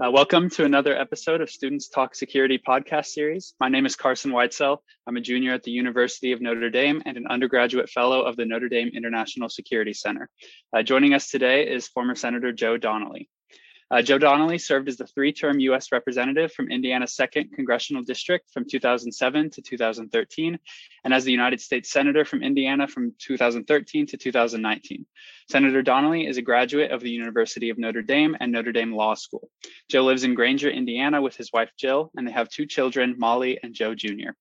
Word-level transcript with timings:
Uh, 0.00 0.08
welcome 0.12 0.48
to 0.48 0.64
another 0.64 0.96
episode 0.96 1.40
of 1.40 1.50
Students 1.50 1.88
Talk 1.88 2.14
Security 2.14 2.56
podcast 2.56 3.06
series. 3.06 3.54
My 3.58 3.68
name 3.68 3.84
is 3.84 3.96
Carson 3.96 4.30
Weitzel. 4.30 4.78
I'm 5.08 5.16
a 5.16 5.20
junior 5.20 5.52
at 5.54 5.64
the 5.64 5.72
University 5.72 6.30
of 6.30 6.40
Notre 6.40 6.70
Dame 6.70 7.02
and 7.04 7.16
an 7.16 7.26
undergraduate 7.26 7.90
fellow 7.90 8.22
of 8.22 8.36
the 8.36 8.44
Notre 8.44 8.68
Dame 8.68 8.92
International 8.94 9.48
Security 9.48 9.92
Center. 9.92 10.30
Uh, 10.72 10.84
joining 10.84 11.14
us 11.14 11.28
today 11.28 11.68
is 11.68 11.88
former 11.88 12.14
Senator 12.14 12.52
Joe 12.52 12.76
Donnelly. 12.76 13.28
Uh, 13.90 14.02
Joe 14.02 14.18
Donnelly 14.18 14.58
served 14.58 14.88
as 14.88 14.98
the 14.98 15.06
three-term 15.06 15.60
U.S. 15.60 15.92
representative 15.92 16.52
from 16.52 16.70
Indiana's 16.70 17.16
2nd 17.16 17.52
Congressional 17.52 18.02
District 18.02 18.50
from 18.52 18.66
2007 18.68 19.50
to 19.50 19.62
2013, 19.62 20.58
and 21.04 21.14
as 21.14 21.24
the 21.24 21.32
United 21.32 21.60
States 21.60 21.90
Senator 21.90 22.24
from 22.24 22.42
Indiana 22.42 22.86
from 22.86 23.14
2013 23.18 24.06
to 24.06 24.16
2019. 24.16 25.06
Senator 25.50 25.82
Donnelly 25.82 26.26
is 26.26 26.36
a 26.36 26.42
graduate 26.42 26.90
of 26.90 27.00
the 27.00 27.10
University 27.10 27.70
of 27.70 27.78
Notre 27.78 28.02
Dame 28.02 28.36
and 28.40 28.52
Notre 28.52 28.72
Dame 28.72 28.92
Law 28.92 29.14
School. 29.14 29.50
Joe 29.90 30.04
lives 30.04 30.24
in 30.24 30.34
Granger, 30.34 30.68
Indiana 30.68 31.22
with 31.22 31.36
his 31.36 31.50
wife 31.52 31.70
Jill, 31.78 32.10
and 32.16 32.26
they 32.26 32.32
have 32.32 32.50
two 32.50 32.66
children, 32.66 33.14
Molly 33.18 33.58
and 33.62 33.74
Joe 33.74 33.94
Jr. 33.94 34.32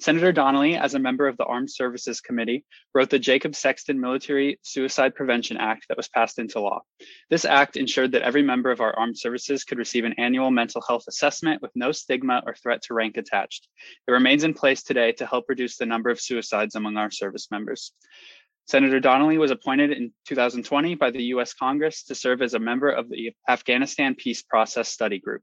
Senator 0.00 0.32
Donnelly, 0.32 0.76
as 0.76 0.94
a 0.94 0.98
member 0.98 1.28
of 1.28 1.36
the 1.36 1.44
Armed 1.44 1.70
Services 1.70 2.20
Committee, 2.20 2.64
wrote 2.94 3.10
the 3.10 3.18
Jacob 3.18 3.54
Sexton 3.54 4.00
Military 4.00 4.58
Suicide 4.62 5.14
Prevention 5.14 5.56
Act 5.56 5.86
that 5.88 5.96
was 5.96 6.08
passed 6.08 6.38
into 6.38 6.60
law. 6.60 6.82
This 7.30 7.44
act 7.44 7.76
ensured 7.76 8.12
that 8.12 8.22
every 8.22 8.42
member 8.42 8.70
of 8.70 8.80
our 8.80 8.96
armed 8.98 9.18
services 9.18 9.64
could 9.64 9.78
receive 9.78 10.04
an 10.04 10.14
annual 10.18 10.50
mental 10.50 10.82
health 10.86 11.04
assessment 11.08 11.62
with 11.62 11.70
no 11.74 11.92
stigma 11.92 12.42
or 12.46 12.54
threat 12.54 12.82
to 12.82 12.94
rank 12.94 13.16
attached. 13.16 13.68
It 14.06 14.12
remains 14.12 14.44
in 14.44 14.54
place 14.54 14.82
today 14.82 15.12
to 15.12 15.26
help 15.26 15.46
reduce 15.48 15.76
the 15.76 15.86
number 15.86 16.10
of 16.10 16.20
suicides 16.20 16.74
among 16.74 16.96
our 16.96 17.10
service 17.10 17.48
members. 17.50 17.92
Senator 18.66 19.00
Donnelly 19.00 19.38
was 19.38 19.50
appointed 19.50 19.90
in 19.90 20.12
2020 20.26 20.94
by 20.94 21.10
the 21.10 21.24
US 21.34 21.52
Congress 21.52 22.04
to 22.04 22.14
serve 22.14 22.42
as 22.42 22.54
a 22.54 22.58
member 22.58 22.90
of 22.90 23.08
the 23.08 23.32
Afghanistan 23.48 24.14
Peace 24.14 24.42
Process 24.42 24.88
Study 24.88 25.18
Group. 25.18 25.42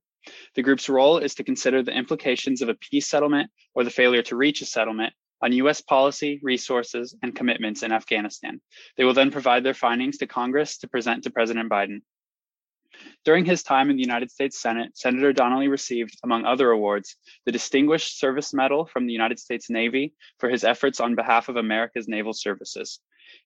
The 0.55 0.63
group's 0.63 0.89
role 0.89 1.17
is 1.17 1.35
to 1.35 1.43
consider 1.43 1.83
the 1.83 1.95
implications 1.95 2.61
of 2.61 2.69
a 2.69 2.75
peace 2.75 3.07
settlement 3.07 3.49
or 3.73 3.83
the 3.83 3.89
failure 3.89 4.23
to 4.23 4.35
reach 4.35 4.61
a 4.61 4.65
settlement 4.65 5.13
on 5.41 5.53
US 5.53 5.81
policy, 5.81 6.39
resources, 6.43 7.15
and 7.23 7.35
commitments 7.35 7.83
in 7.83 7.91
Afghanistan. 7.91 8.59
They 8.97 9.05
will 9.05 9.13
then 9.13 9.31
provide 9.31 9.63
their 9.63 9.73
findings 9.73 10.17
to 10.17 10.27
Congress 10.27 10.77
to 10.79 10.87
present 10.87 11.23
to 11.23 11.29
President 11.29 11.69
Biden. 11.69 12.01
During 13.23 13.45
his 13.45 13.63
time 13.63 13.89
in 13.89 13.95
the 13.95 14.03
United 14.03 14.31
States 14.31 14.59
Senate, 14.59 14.97
Senator 14.97 15.31
Donnelly 15.31 15.67
received, 15.67 16.17
among 16.23 16.45
other 16.45 16.71
awards, 16.71 17.15
the 17.45 17.51
Distinguished 17.51 18.19
Service 18.19 18.53
Medal 18.53 18.85
from 18.85 19.05
the 19.05 19.13
United 19.13 19.39
States 19.39 19.69
Navy 19.69 20.13
for 20.39 20.49
his 20.49 20.63
efforts 20.63 20.99
on 20.99 21.15
behalf 21.15 21.47
of 21.47 21.55
America's 21.55 22.07
naval 22.07 22.33
services. 22.33 22.99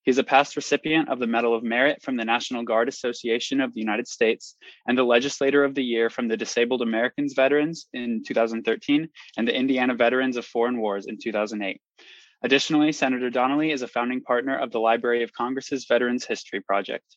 He 0.03 0.11
is 0.11 0.17
a 0.17 0.23
past 0.23 0.55
recipient 0.55 1.09
of 1.09 1.19
the 1.19 1.27
Medal 1.27 1.55
of 1.55 1.63
Merit 1.63 2.01
from 2.01 2.17
the 2.17 2.25
National 2.25 2.63
Guard 2.63 2.87
Association 2.89 3.61
of 3.61 3.73
the 3.73 3.79
United 3.79 4.07
States 4.07 4.55
and 4.87 4.97
the 4.97 5.03
Legislator 5.03 5.63
of 5.63 5.75
the 5.75 5.83
Year 5.83 6.09
from 6.09 6.27
the 6.27 6.37
Disabled 6.37 6.81
Americans 6.81 7.33
Veterans 7.33 7.87
in 7.93 8.23
2013 8.25 9.09
and 9.37 9.47
the 9.47 9.55
Indiana 9.55 9.95
Veterans 9.95 10.37
of 10.37 10.45
Foreign 10.45 10.79
Wars 10.79 11.05
in 11.07 11.17
2008. 11.17 11.79
Additionally, 12.43 12.91
Senator 12.91 13.29
Donnelly 13.29 13.71
is 13.71 13.81
a 13.81 13.87
founding 13.87 14.21
partner 14.21 14.57
of 14.57 14.71
the 14.71 14.79
Library 14.79 15.23
of 15.23 15.31
Congress's 15.33 15.85
Veterans 15.85 16.25
History 16.25 16.59
Project. 16.59 17.15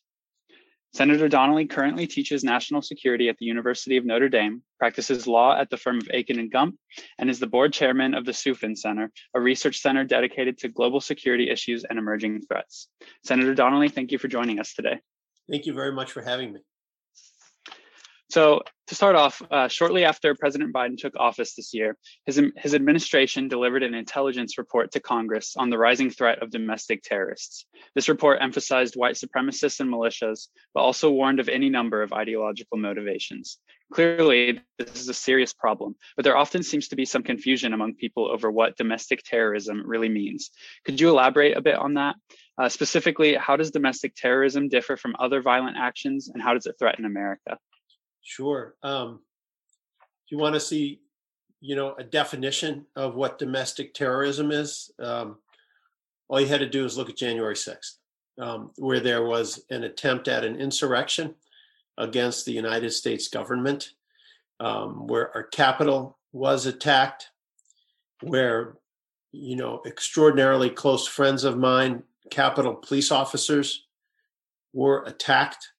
Senator 0.97 1.29
Donnelly 1.29 1.67
currently 1.67 2.07
teaches 2.07 2.43
national 2.43 2.81
security 2.81 3.29
at 3.29 3.37
the 3.37 3.45
University 3.45 3.97
of 3.97 4.05
Notre 4.05 4.29
Dame, 4.29 4.63
practices 4.79 5.27
law 5.27 5.55
at 5.55 5.69
the 5.69 5.77
firm 5.77 5.99
of 5.99 6.09
Akin 6.11 6.39
and 6.39 6.51
Gump, 6.51 6.75
and 7.19 7.29
is 7.29 7.37
the 7.37 7.45
board 7.45 7.71
chairman 7.71 8.15
of 8.15 8.25
the 8.25 8.31
Soufan 8.31 8.75
Center, 8.75 9.11
a 9.35 9.39
research 9.39 9.79
center 9.79 10.03
dedicated 10.03 10.57
to 10.57 10.69
global 10.69 10.99
security 10.99 11.51
issues 11.51 11.85
and 11.87 11.99
emerging 11.99 12.41
threats. 12.47 12.87
Senator 13.23 13.53
Donnelly, 13.53 13.89
thank 13.89 14.11
you 14.11 14.17
for 14.17 14.27
joining 14.27 14.59
us 14.59 14.73
today. 14.73 14.97
Thank 15.47 15.67
you 15.67 15.73
very 15.75 15.91
much 15.91 16.11
for 16.11 16.23
having 16.23 16.53
me. 16.53 16.61
So 18.29 18.61
to 18.87 18.95
start 18.95 19.15
off, 19.15 19.41
uh, 19.49 19.69
shortly 19.69 20.03
after 20.03 20.35
President 20.35 20.73
Biden 20.73 20.97
took 20.97 21.15
office 21.17 21.55
this 21.55 21.73
year, 21.73 21.97
his, 22.25 22.41
his 22.57 22.73
administration 22.73 23.47
delivered 23.47 23.83
an 23.83 23.93
intelligence 23.93 24.57
report 24.57 24.91
to 24.91 24.99
Congress 24.99 25.55
on 25.57 25.69
the 25.69 25.77
rising 25.77 26.09
threat 26.09 26.41
of 26.41 26.49
domestic 26.49 27.03
terrorists. 27.03 27.65
This 27.95 28.09
report 28.09 28.39
emphasized 28.41 28.95
white 28.95 29.15
supremacists 29.15 29.79
and 29.79 29.89
militias, 29.89 30.47
but 30.73 30.81
also 30.81 31.09
warned 31.09 31.39
of 31.39 31.47
any 31.47 31.69
number 31.69 32.01
of 32.01 32.11
ideological 32.11 32.77
motivations. 32.77 33.59
Clearly, 33.93 34.59
this 34.77 34.99
is 34.99 35.07
a 35.07 35.13
serious 35.13 35.53
problem, 35.53 35.95
but 36.17 36.23
there 36.23 36.35
often 36.35 36.63
seems 36.63 36.89
to 36.89 36.97
be 36.97 37.05
some 37.05 37.23
confusion 37.23 37.73
among 37.73 37.95
people 37.95 38.29
over 38.29 38.51
what 38.51 38.75
domestic 38.75 39.23
terrorism 39.23 39.83
really 39.85 40.09
means. 40.09 40.51
Could 40.83 40.99
you 40.99 41.09
elaborate 41.09 41.55
a 41.55 41.61
bit 41.61 41.75
on 41.75 41.93
that? 41.93 42.15
Uh, 42.57 42.67
specifically, 42.67 43.35
how 43.35 43.55
does 43.55 43.71
domestic 43.71 44.15
terrorism 44.15 44.67
differ 44.67 44.97
from 44.97 45.15
other 45.19 45.41
violent 45.41 45.77
actions 45.77 46.29
and 46.33 46.43
how 46.43 46.53
does 46.53 46.65
it 46.65 46.75
threaten 46.77 47.05
America? 47.05 47.57
Sure. 48.27 48.75
Um, 48.83 49.21
do 50.27 50.35
you 50.35 50.37
want 50.37 50.53
to 50.53 50.59
see, 50.59 50.99
you 51.61 51.77
know, 51.77 51.95
a 51.95 52.03
definition 52.03 52.85
of 52.97 53.15
what 53.15 53.39
domestic 53.39 53.93
terrorism 53.93 54.51
is? 54.51 54.91
Um, 54.99 55.37
all 56.27 56.41
you 56.41 56.47
had 56.47 56.59
to 56.59 56.69
do 56.69 56.83
is 56.83 56.97
look 56.97 57.09
at 57.09 57.15
January 57.15 57.55
6th, 57.55 57.99
um, 58.37 58.71
where 58.75 58.99
there 58.99 59.23
was 59.23 59.63
an 59.69 59.85
attempt 59.85 60.27
at 60.27 60.43
an 60.43 60.57
insurrection 60.57 61.35
against 61.97 62.45
the 62.45 62.51
United 62.51 62.91
States 62.91 63.29
government, 63.29 63.93
um, 64.59 65.07
where 65.07 65.33
our 65.33 65.43
Capitol 65.43 66.17
was 66.33 66.65
attacked, 66.65 67.29
where, 68.23 68.75
you 69.31 69.55
know, 69.55 69.81
extraordinarily 69.87 70.69
close 70.69 71.07
friends 71.07 71.45
of 71.45 71.57
mine, 71.57 72.03
Capitol 72.29 72.75
police 72.75 73.09
officers, 73.09 73.85
were 74.73 75.05
attacked, 75.05 75.69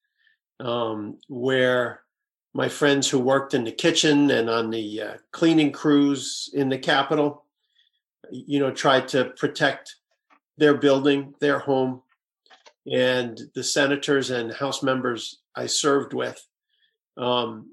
um, 0.60 1.18
where 1.28 2.04
my 2.54 2.68
friends 2.68 3.08
who 3.08 3.18
worked 3.18 3.54
in 3.54 3.64
the 3.64 3.72
kitchen 3.72 4.30
and 4.30 4.48
on 4.48 4.70
the 4.70 5.02
uh, 5.02 5.14
cleaning 5.32 5.72
crews 5.72 6.50
in 6.54 6.68
the 6.68 6.78
Capitol, 6.78 7.44
you 8.30 8.58
know, 8.58 8.70
tried 8.70 9.08
to 9.08 9.26
protect 9.36 9.96
their 10.56 10.74
building, 10.74 11.34
their 11.40 11.58
home, 11.58 12.02
and 12.90 13.40
the 13.54 13.62
senators 13.62 14.30
and 14.30 14.52
House 14.52 14.82
members 14.82 15.40
I 15.54 15.66
served 15.66 16.14
with 16.14 16.44
um, 17.16 17.72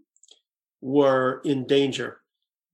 were 0.81 1.41
in 1.45 1.65
danger. 1.65 2.21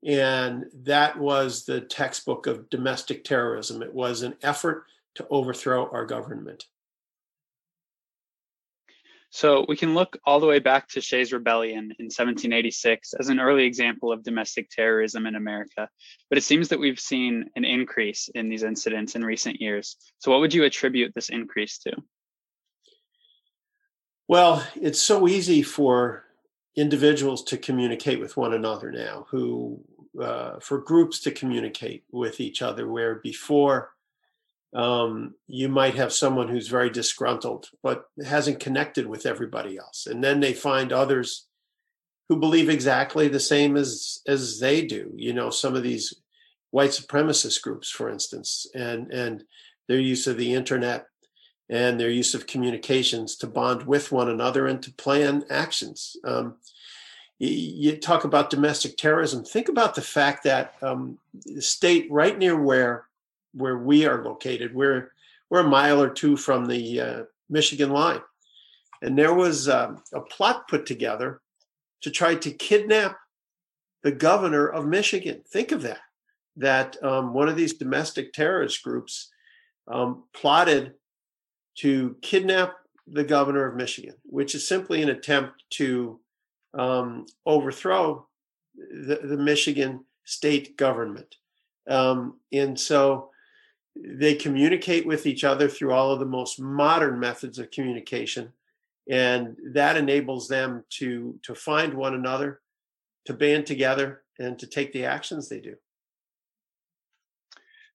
And 0.04 0.66
that 0.84 1.18
was 1.20 1.66
the 1.66 1.82
textbook 1.82 2.48
of 2.48 2.70
domestic 2.70 3.24
terrorism. 3.24 3.84
It 3.84 3.94
was 3.94 4.24
an 4.24 4.36
effort 4.42 4.86
to 5.16 5.28
overthrow 5.30 5.90
our 5.92 6.06
government. 6.06 6.66
So 9.34 9.66
we 9.70 9.78
can 9.78 9.94
look 9.94 10.18
all 10.26 10.42
the 10.42 10.46
way 10.46 10.60
back 10.60 10.90
to 10.90 11.02
Shays 11.02 11.32
Rebellion 11.32 11.86
in 11.98 12.06
1786 12.08 13.14
as 13.14 13.30
an 13.30 13.40
early 13.40 13.64
example 13.64 14.12
of 14.12 14.24
domestic 14.24 14.70
terrorism 14.70 15.26
in 15.26 15.36
America. 15.36 15.88
But 16.30 16.38
it 16.38 16.44
seems 16.44 16.68
that 16.68 16.80
we've 16.80 17.00
seen 17.00 17.46
an 17.56 17.64
increase 17.64 18.30
in 18.36 18.50
these 18.50 18.64
incidents 18.64 19.16
in 19.16 19.24
recent 19.24 19.62
years. 19.62 19.96
So 20.20 20.32
what 20.32 20.42
would 20.42 20.54
you 20.54 20.66
attribute 20.66 21.14
this 21.16 21.30
increase 21.30 21.78
to? 21.80 21.94
Well, 24.28 24.68
it's 24.76 25.02
so 25.02 25.30
easy 25.30 25.64
for 25.64 26.26
individuals 26.76 27.42
to 27.46 27.58
communicate 27.58 28.20
with 28.20 28.36
one 28.36 28.54
another 28.54 28.92
now, 28.92 29.28
who 29.30 29.82
uh, 30.22 30.60
for 30.60 30.80
groups 30.80 31.22
to 31.22 31.32
communicate 31.32 32.04
with 32.12 32.42
each 32.42 32.62
other, 32.62 32.90
where 32.90 33.16
before 33.16 33.92
um, 34.74 35.36
you 35.48 35.68
might 35.68 35.96
have 35.96 36.14
someone 36.14 36.48
who's 36.48 36.68
very 36.68 36.90
disgruntled 36.90 37.70
but 37.84 38.06
hasn't 38.26 38.60
connected 38.60 39.08
with 39.08 39.26
everybody 39.26 39.78
else. 39.78 40.08
And 40.08 40.24
then 40.24 40.40
they 40.40 40.54
find 40.54 40.94
others 40.94 41.48
who 42.30 42.38
believe 42.38 42.70
exactly 42.70 43.28
the 43.28 43.40
same 43.42 43.76
as 43.76 44.22
as 44.26 44.62
they 44.62 44.86
do 44.86 45.12
you 45.18 45.34
know 45.34 45.50
some 45.50 45.76
of 45.76 45.84
these 45.84 46.14
white 46.70 46.92
supremacist 46.92 47.62
groups 47.62 47.90
for 47.90 48.10
instance 48.10 48.66
and 48.74 49.12
and 49.12 49.44
their 49.90 50.00
use 50.00 50.28
of 50.28 50.38
the 50.38 50.54
internet 50.54 51.08
and 51.72 52.00
their 52.00 52.10
use 52.10 52.34
of 52.34 52.48
communications 52.48 53.36
to 53.38 53.48
bond 53.48 53.84
with 53.88 54.12
one 54.12 54.30
another 54.30 54.68
and 54.68 54.84
to 54.84 54.94
plan 54.94 55.44
actions. 55.50 56.18
Um, 56.26 56.56
you, 57.40 57.98
talk 57.98 58.24
about 58.24 58.52
domestic 58.52 58.98
terrorism. 58.98 59.44
Think 59.44 59.68
about 59.68 59.96
the 59.96 60.02
fact 60.02 60.44
that 60.44 60.76
um, 60.84 61.18
the 61.46 61.62
state 61.62 62.08
right 62.12 62.38
near 62.38 62.62
where 62.62 63.06
where 63.54 63.78
we 63.78 64.06
are 64.06 64.24
located. 64.24 64.74
We're 64.74 65.12
we're 65.50 65.62
a 65.62 65.70
mile 65.70 66.02
or 66.02 66.10
two 66.10 66.38
from 66.38 66.66
the 66.66 67.02
uh, 67.02 67.24
Michigan 67.50 67.90
line, 67.92 68.22
and 69.02 69.18
there 69.18 69.34
was 69.34 69.68
um, 69.68 70.02
a 70.14 70.22
plot 70.22 70.68
put 70.68 70.86
together 70.86 71.42
to 72.02 72.12
try 72.12 72.36
to 72.36 72.52
kidnap 72.52 73.18
the 74.04 74.12
governor 74.12 74.68
of 74.68 74.88
Michigan. 74.88 75.42
Think 75.52 75.72
of 75.72 75.82
that. 75.84 76.00
That 76.58 77.02
um, 77.04 77.34
one 77.34 77.48
of 77.48 77.56
these 77.56 77.74
domestic 77.74 78.34
terrorist 78.34 78.84
groups 78.84 79.30
um, 79.88 80.24
plotted 80.34 80.94
to 81.78 82.16
kidnap 82.22 82.76
the 83.08 83.24
governor 83.24 83.68
of 83.68 83.76
Michigan, 83.76 84.16
which 84.24 84.56
is 84.56 84.68
simply 84.68 85.02
an 85.02 85.10
attempt 85.10 85.64
to 85.72 86.20
um, 86.74 87.26
overthrow 87.46 88.28
the, 88.76 89.20
the, 89.24 89.38
Michigan 89.38 90.06
state 90.24 90.78
government. 90.78 91.36
Um, 91.90 92.40
and 92.54 92.80
so 92.80 93.30
they 93.96 94.36
communicate 94.36 95.06
with 95.06 95.26
each 95.26 95.44
other 95.44 95.68
through 95.68 95.92
all 95.92 96.12
of 96.12 96.20
the 96.20 96.26
most 96.26 96.60
modern 96.60 97.20
methods 97.20 97.60
of 97.60 97.72
communication 97.72 98.54
and 99.10 99.58
that 99.74 99.98
enables 99.98 100.48
them 100.48 100.84
to 100.90 101.40
to 101.44 101.56
find 101.56 101.94
one 101.94 102.14
another 102.14 102.62
to 103.26 103.34
band 103.34 103.66
together 103.66 104.24
and 104.40 104.58
to 104.60 104.68
take 104.68 104.94
the 104.94 105.06
actions 105.06 105.50
they 105.50 105.60
do. 105.60 105.76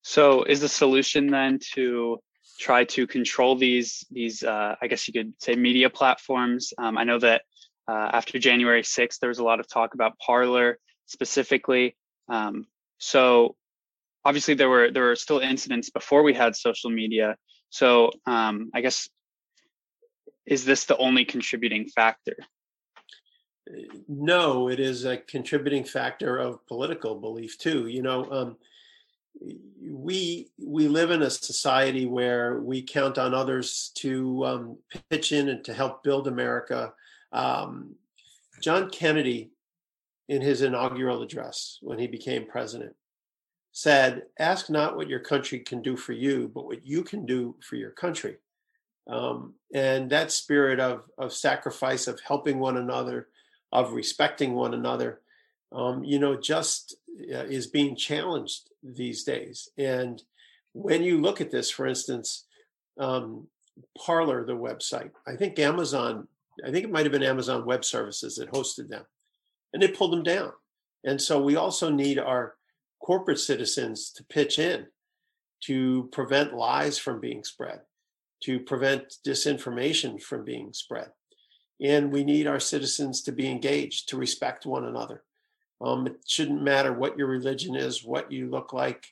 So 0.03 0.45
is 0.45 0.61
the 0.61 0.69
solution 0.69 1.29
then 1.29 1.59
to 1.75 2.19
try 2.61 2.85
to 2.85 3.07
control 3.07 3.57
these 3.57 4.05
these 4.11 4.43
uh, 4.43 4.77
i 4.81 4.87
guess 4.87 5.07
you 5.09 5.13
could 5.13 5.33
say 5.41 5.55
media 5.55 5.91
platforms? 5.91 6.73
Um, 6.79 6.97
i 6.97 7.05
know 7.05 7.19
that 7.19 7.43
uh, 7.89 8.11
after 8.13 8.39
january 8.39 8.83
6th 8.83 9.19
there 9.19 9.29
was 9.29 9.39
a 9.39 9.45
lot 9.45 9.61
of 9.61 9.69
talk 9.69 9.95
about 9.95 10.19
parler 10.19 10.79
specifically. 11.07 11.97
Um, 12.29 12.67
so 12.99 13.57
obviously 14.27 14.55
there 14.55 14.69
were 14.69 14.91
there 14.91 15.05
were 15.05 15.17
still 15.17 15.39
incidents 15.39 15.89
before 15.91 16.23
we 16.23 16.35
had 16.35 16.55
social 16.55 16.91
media 16.91 17.37
so 17.71 18.11
um, 18.27 18.71
i 18.75 18.81
guess 18.81 19.09
is 20.47 20.65
this 20.65 20.85
the 20.85 20.97
only 20.99 21.25
contributing 21.25 21.89
factor? 21.89 22.37
No, 24.09 24.69
it 24.69 24.79
is 24.79 25.05
a 25.05 25.17
contributing 25.17 25.83
factor 25.83 26.39
of 26.39 26.65
political 26.67 27.17
belief 27.17 27.59
too. 27.59 27.89
You 27.89 28.03
know, 28.03 28.31
um, 28.31 28.57
we 29.83 30.51
we 30.57 30.87
live 30.87 31.11
in 31.11 31.23
a 31.23 31.31
society 31.31 32.07
where 32.07 32.61
we 32.61 32.81
count 32.81 33.19
on 33.19 33.35
others 33.35 33.91
to 33.97 34.47
um, 34.47 34.79
pitch 35.11 35.33
in 35.33 35.49
and 35.49 35.65
to 35.65 35.75
help 35.75 36.05
build 36.05 36.29
America. 36.29 36.93
Um, 37.33 37.97
John 38.63 38.89
Kennedy, 38.89 39.51
in 40.29 40.41
his 40.41 40.63
inaugural 40.63 41.23
address 41.23 41.79
when 41.83 41.99
he 41.99 42.07
became 42.07 42.47
president, 42.47 42.95
said, 43.77 44.23
"Ask 44.39 44.71
not 44.71 44.97
what 44.97 45.07
your 45.07 45.21
country 45.21 45.59
can 45.59 45.83
do 45.83 45.99
for 45.99 46.15
you, 46.15 46.51
but 46.55 46.65
what 46.65 46.87
you 46.87 47.03
can 47.03 47.27
do 47.27 47.57
for 47.61 47.77
your 47.77 47.91
country." 47.91 48.39
Um, 49.07 49.55
and 49.75 50.09
that 50.09 50.33
spirit 50.33 50.81
of, 50.81 51.05
of 51.19 51.35
sacrifice, 51.35 52.07
of 52.07 52.19
helping 52.21 52.59
one 52.59 52.79
another, 52.79 53.29
of 53.71 53.93
respecting 53.93 54.55
one 54.55 54.73
another, 54.73 55.21
um, 55.73 56.03
you 56.05 56.19
know, 56.19 56.41
just 56.41 56.97
uh, 57.31 57.45
is 57.45 57.67
being 57.67 57.95
challenged 57.97 58.71
these 58.83 59.25
days. 59.25 59.69
And 59.77 60.23
when 60.73 61.03
you 61.03 61.21
look 61.21 61.43
at 61.43 61.51
this, 61.51 61.71
for 61.71 61.87
instance, 61.87 62.47
um, 62.99 63.47
Parler, 63.99 64.47
the 64.47 64.57
website, 64.57 65.11
I 65.27 65.37
think 65.37 65.59
Amazon, 65.59 66.29
I 66.67 66.71
think 66.71 66.85
it 66.85 66.91
might 66.91 67.05
have 67.05 67.13
been 67.13 67.23
Amazon 67.23 67.67
Web 67.67 67.85
Services 67.85 68.37
that 68.37 68.51
hosted 68.51 68.89
them, 68.89 69.05
and 69.75 69.83
they 69.83 69.89
pulled 69.89 70.15
them 70.15 70.23
down. 70.23 70.53
And 71.05 71.21
so 71.21 71.43
we 71.43 71.57
also 71.57 71.91
need 71.91 72.19
our 72.19 72.55
corporate 73.01 73.39
citizens 73.39 74.11
to 74.13 74.25
pitch 74.25 74.59
in 74.59 74.87
to 75.65 76.09
prevent 76.13 76.55
lies 76.55 76.99
from 76.99 77.21
being 77.21 77.45
spread 77.45 77.81
to 78.43 78.61
prevent 78.61 79.17
disinformation 79.27 80.23
from 80.23 80.45
being 80.45 80.73
spread. 80.73 81.11
And 81.81 82.11
we 82.13 82.25
need 82.25 82.47
our 82.47 82.61
citizens 82.61 83.23
to 83.23 83.33
be 83.33 83.51
engaged, 83.51 84.09
to 84.09 84.17
respect 84.17 84.67
one 84.67 84.85
another. 84.85 85.23
Um, 85.81 86.07
it 86.07 86.17
shouldn't 86.27 86.63
matter 86.63 86.93
what 86.93 87.19
your 87.19 87.27
religion 87.27 87.77
is, 87.77 88.05
what 88.05 88.33
you 88.33 88.49
look 88.49 88.73
like, 88.73 89.07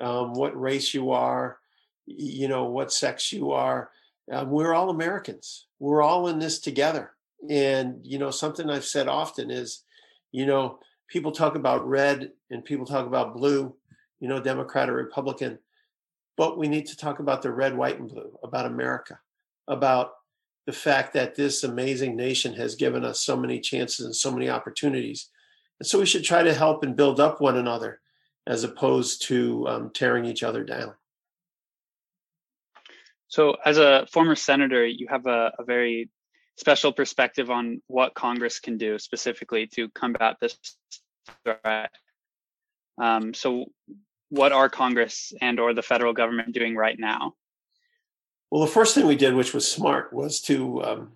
um, 0.00 0.34
what 0.34 0.58
race 0.60 0.94
you 0.94 1.10
are, 1.10 1.58
you 2.06 2.46
know, 2.46 2.64
what 2.64 2.92
sex 2.92 3.32
you 3.32 3.52
are. 3.52 3.90
Uh, 4.30 4.44
we're 4.46 4.74
all 4.74 4.90
Americans. 4.90 5.66
We're 5.80 6.02
all 6.02 6.28
in 6.28 6.38
this 6.38 6.60
together. 6.60 7.12
And, 7.50 8.00
you 8.02 8.18
know, 8.18 8.30
something 8.30 8.70
I've 8.70 8.84
said 8.84 9.08
often 9.08 9.50
is, 9.50 9.82
you 10.30 10.46
know, 10.46 10.78
people 11.08 11.32
talk 11.32 11.54
about 11.54 11.86
red 11.86 12.32
and 12.50 12.64
people 12.64 12.86
talk 12.86 13.06
about 13.06 13.34
blue, 13.34 13.74
you 14.20 14.28
know, 14.28 14.40
Democrat 14.40 14.88
or 14.88 14.94
Republican. 14.94 15.58
But 16.36 16.58
we 16.58 16.68
need 16.68 16.86
to 16.86 16.96
talk 16.96 17.18
about 17.18 17.42
the 17.42 17.50
red, 17.50 17.76
white, 17.76 17.98
and 17.98 18.08
blue, 18.08 18.38
about 18.42 18.66
America, 18.66 19.18
about 19.68 20.12
the 20.66 20.72
fact 20.72 21.12
that 21.14 21.34
this 21.34 21.64
amazing 21.64 22.16
nation 22.16 22.52
has 22.54 22.74
given 22.74 23.04
us 23.04 23.20
so 23.20 23.36
many 23.36 23.60
chances 23.60 24.04
and 24.04 24.14
so 24.14 24.30
many 24.30 24.50
opportunities. 24.50 25.30
And 25.80 25.86
so 25.86 25.98
we 25.98 26.06
should 26.06 26.24
try 26.24 26.42
to 26.42 26.52
help 26.52 26.82
and 26.82 26.96
build 26.96 27.20
up 27.20 27.40
one 27.40 27.56
another 27.56 28.00
as 28.46 28.64
opposed 28.64 29.22
to 29.26 29.66
um, 29.68 29.90
tearing 29.94 30.24
each 30.24 30.42
other 30.42 30.64
down. 30.64 30.94
So, 33.28 33.56
as 33.64 33.78
a 33.78 34.06
former 34.12 34.36
senator, 34.36 34.86
you 34.86 35.08
have 35.08 35.26
a, 35.26 35.52
a 35.58 35.64
very 35.64 36.08
special 36.56 36.92
perspective 36.92 37.50
on 37.50 37.82
what 37.86 38.14
Congress 38.14 38.60
can 38.60 38.78
do 38.78 38.98
specifically 38.98 39.66
to 39.68 39.88
combat 39.90 40.36
this 40.40 40.58
threat. 41.44 41.90
Um, 42.98 43.34
so, 43.34 43.66
what 44.30 44.52
are 44.52 44.68
Congress 44.68 45.32
and 45.40 45.60
or 45.60 45.74
the 45.74 45.82
federal 45.82 46.12
government 46.12 46.52
doing 46.52 46.74
right 46.74 46.98
now? 46.98 47.34
Well, 48.50 48.64
the 48.64 48.72
first 48.72 48.94
thing 48.94 49.06
we 49.06 49.16
did, 49.16 49.34
which 49.34 49.54
was 49.54 49.70
smart, 49.70 50.12
was 50.12 50.40
to 50.42 50.82
um, 50.82 51.12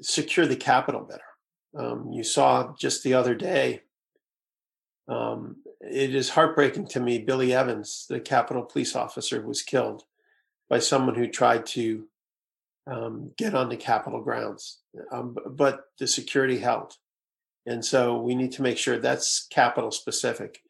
secure 0.00 0.46
the 0.46 0.56
Capitol 0.56 1.02
better. 1.02 1.22
Um, 1.76 2.10
you 2.12 2.24
saw 2.24 2.74
just 2.78 3.02
the 3.02 3.14
other 3.14 3.34
day. 3.34 3.82
Um, 5.08 5.56
it 5.80 6.14
is 6.14 6.30
heartbreaking 6.30 6.86
to 6.88 7.00
me. 7.00 7.18
Billy 7.18 7.52
Evans, 7.52 8.06
the 8.08 8.20
Capitol 8.20 8.62
police 8.62 8.94
officer, 8.94 9.40
was 9.42 9.62
killed 9.62 10.04
by 10.68 10.78
someone 10.78 11.16
who 11.16 11.26
tried 11.26 11.66
to 11.66 12.06
um, 12.90 13.30
get 13.36 13.54
on 13.54 13.68
the 13.68 13.76
Capitol 13.76 14.20
grounds, 14.20 14.78
um, 15.12 15.36
but 15.46 15.84
the 15.98 16.06
security 16.06 16.58
held, 16.58 16.94
and 17.66 17.84
so 17.84 18.20
we 18.20 18.34
need 18.34 18.52
to 18.52 18.62
make 18.62 18.78
sure 18.78 18.98
that's 18.98 19.46
Capitol 19.48 19.90
specific. 19.90 20.60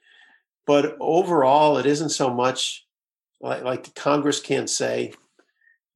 But 0.67 0.96
overall, 1.00 1.78
it 1.78 1.87
isn't 1.87 2.11
so 2.11 2.32
much 2.32 2.87
like, 3.40 3.62
like 3.62 3.84
the 3.84 3.90
Congress 3.93 4.40
can't 4.40 4.69
say 4.69 5.12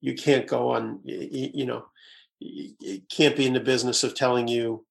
you 0.01 0.15
can't 0.15 0.47
go 0.47 0.71
on, 0.71 1.01
you, 1.05 1.51
you 1.55 1.67
know, 1.67 1.85
it 2.41 3.09
can't 3.09 3.37
be 3.37 3.47
in 3.47 3.53
the 3.53 3.61
business 3.61 4.03
of 4.03 4.15
telling 4.15 4.49
you 4.49 4.85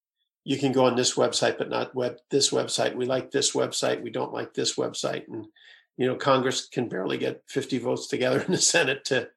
you 0.43 0.57
can 0.57 0.71
go 0.71 0.85
on 0.85 0.95
this 0.95 1.15
website 1.15 1.57
but 1.57 1.69
not 1.69 1.95
web 1.95 2.17
this 2.29 2.51
website. 2.51 2.95
We 2.95 3.05
like 3.05 3.31
this 3.31 3.53
website. 3.53 4.01
We 4.01 4.09
don't 4.09 4.33
like 4.33 4.53
this 4.53 4.75
website. 4.75 5.27
And 5.27 5.47
you 5.97 6.07
know 6.07 6.15
congress 6.15 6.67
can 6.67 6.89
barely 6.89 7.17
get 7.17 7.43
50 7.47 7.79
votes 7.79 8.07
together 8.07 8.41
in 8.47 8.51
the 8.51 8.57
senate 8.57 9.05
to 9.05 9.29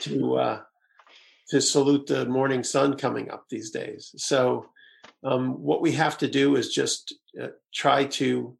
to 0.00 0.36
uh 0.36 0.60
to 1.48 1.60
salute 1.60 2.06
the 2.06 2.26
morning 2.26 2.64
sun 2.64 2.96
coming 2.96 3.30
up 3.30 3.44
these 3.48 3.70
days. 3.70 4.14
So 4.16 4.70
um 5.22 5.62
what 5.62 5.80
we 5.80 5.92
have 5.92 6.18
to 6.18 6.28
do 6.28 6.56
is 6.56 6.74
just 6.74 7.14
uh, 7.40 7.48
try 7.72 8.04
to 8.04 8.56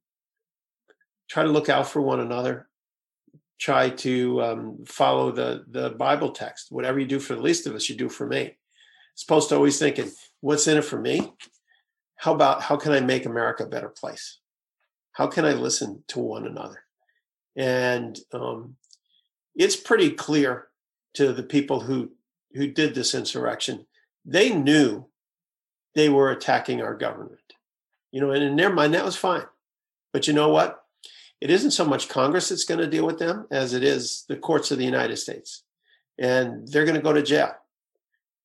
try 1.29 1.43
to 1.43 1.50
look 1.50 1.69
out 1.69 1.88
for 1.88 2.00
one 2.00 2.21
another. 2.21 2.69
Try 3.59 3.91
to 3.91 4.43
um, 4.43 4.85
follow 4.87 5.33
the 5.33 5.65
the 5.69 5.91
bible 5.91 6.31
text. 6.31 6.71
Whatever 6.71 6.99
you 7.00 7.06
do 7.06 7.21
for 7.21 7.35
the 7.35 7.43
least 7.43 7.67
of 7.67 7.75
us 7.75 7.88
you 7.88 7.97
do 7.97 8.09
for 8.09 8.27
me. 8.27 8.56
As 9.17 9.23
opposed 9.23 9.49
to 9.49 9.56
always 9.56 9.79
thinking 9.79 10.10
what's 10.41 10.69
in 10.69 10.77
it 10.77 10.84
for 10.84 11.01
me? 11.01 11.32
How 12.17 12.34
about 12.34 12.63
how 12.63 12.77
can 12.77 12.93
i 12.93 13.01
make 13.01 13.27
america 13.27 13.65
a 13.65 13.69
better 13.69 13.89
place? 13.89 14.39
How 15.13 15.27
can 15.27 15.44
i 15.44 15.53
listen 15.53 16.05
to 16.08 16.20
one 16.20 16.46
another? 16.46 16.82
And 17.56 18.19
um, 18.32 18.77
it's 19.55 19.77
pretty 19.77 20.10
clear 20.10 20.69
to 21.15 21.32
the 21.32 21.43
people 21.43 21.81
who 21.81 22.10
who 22.56 22.67
did 22.67 22.94
this 22.94 23.15
insurrection 23.15 23.86
they 24.25 24.53
knew 24.55 25.06
they 25.94 26.08
were 26.08 26.31
attacking 26.31 26.82
our 26.82 26.94
government 26.94 27.55
you 28.10 28.20
know 28.20 28.31
and 28.31 28.43
in 28.43 28.56
their 28.56 28.72
mind 28.72 28.94
that 28.94 29.05
was 29.05 29.17
fine 29.17 29.44
but 30.13 30.27
you 30.27 30.32
know 30.32 30.48
what 30.48 30.86
it 31.41 31.51
isn't 31.51 31.72
so 31.72 31.84
much 31.84 32.08
Congress 32.08 32.48
that's 32.48 32.65
going 32.65 32.81
to 32.81 32.86
deal 32.86 33.05
with 33.05 33.19
them 33.19 33.46
as 33.51 33.75
it 33.75 33.84
is 33.84 34.25
the 34.29 34.36
courts 34.36 34.70
of 34.70 34.79
the 34.79 34.84
United 34.84 35.17
States. 35.17 35.65
And 36.19 36.67
they're 36.69 36.86
going 36.86 36.96
to 36.96 37.03
go 37.03 37.13
to 37.13 37.22
jail. 37.22 37.55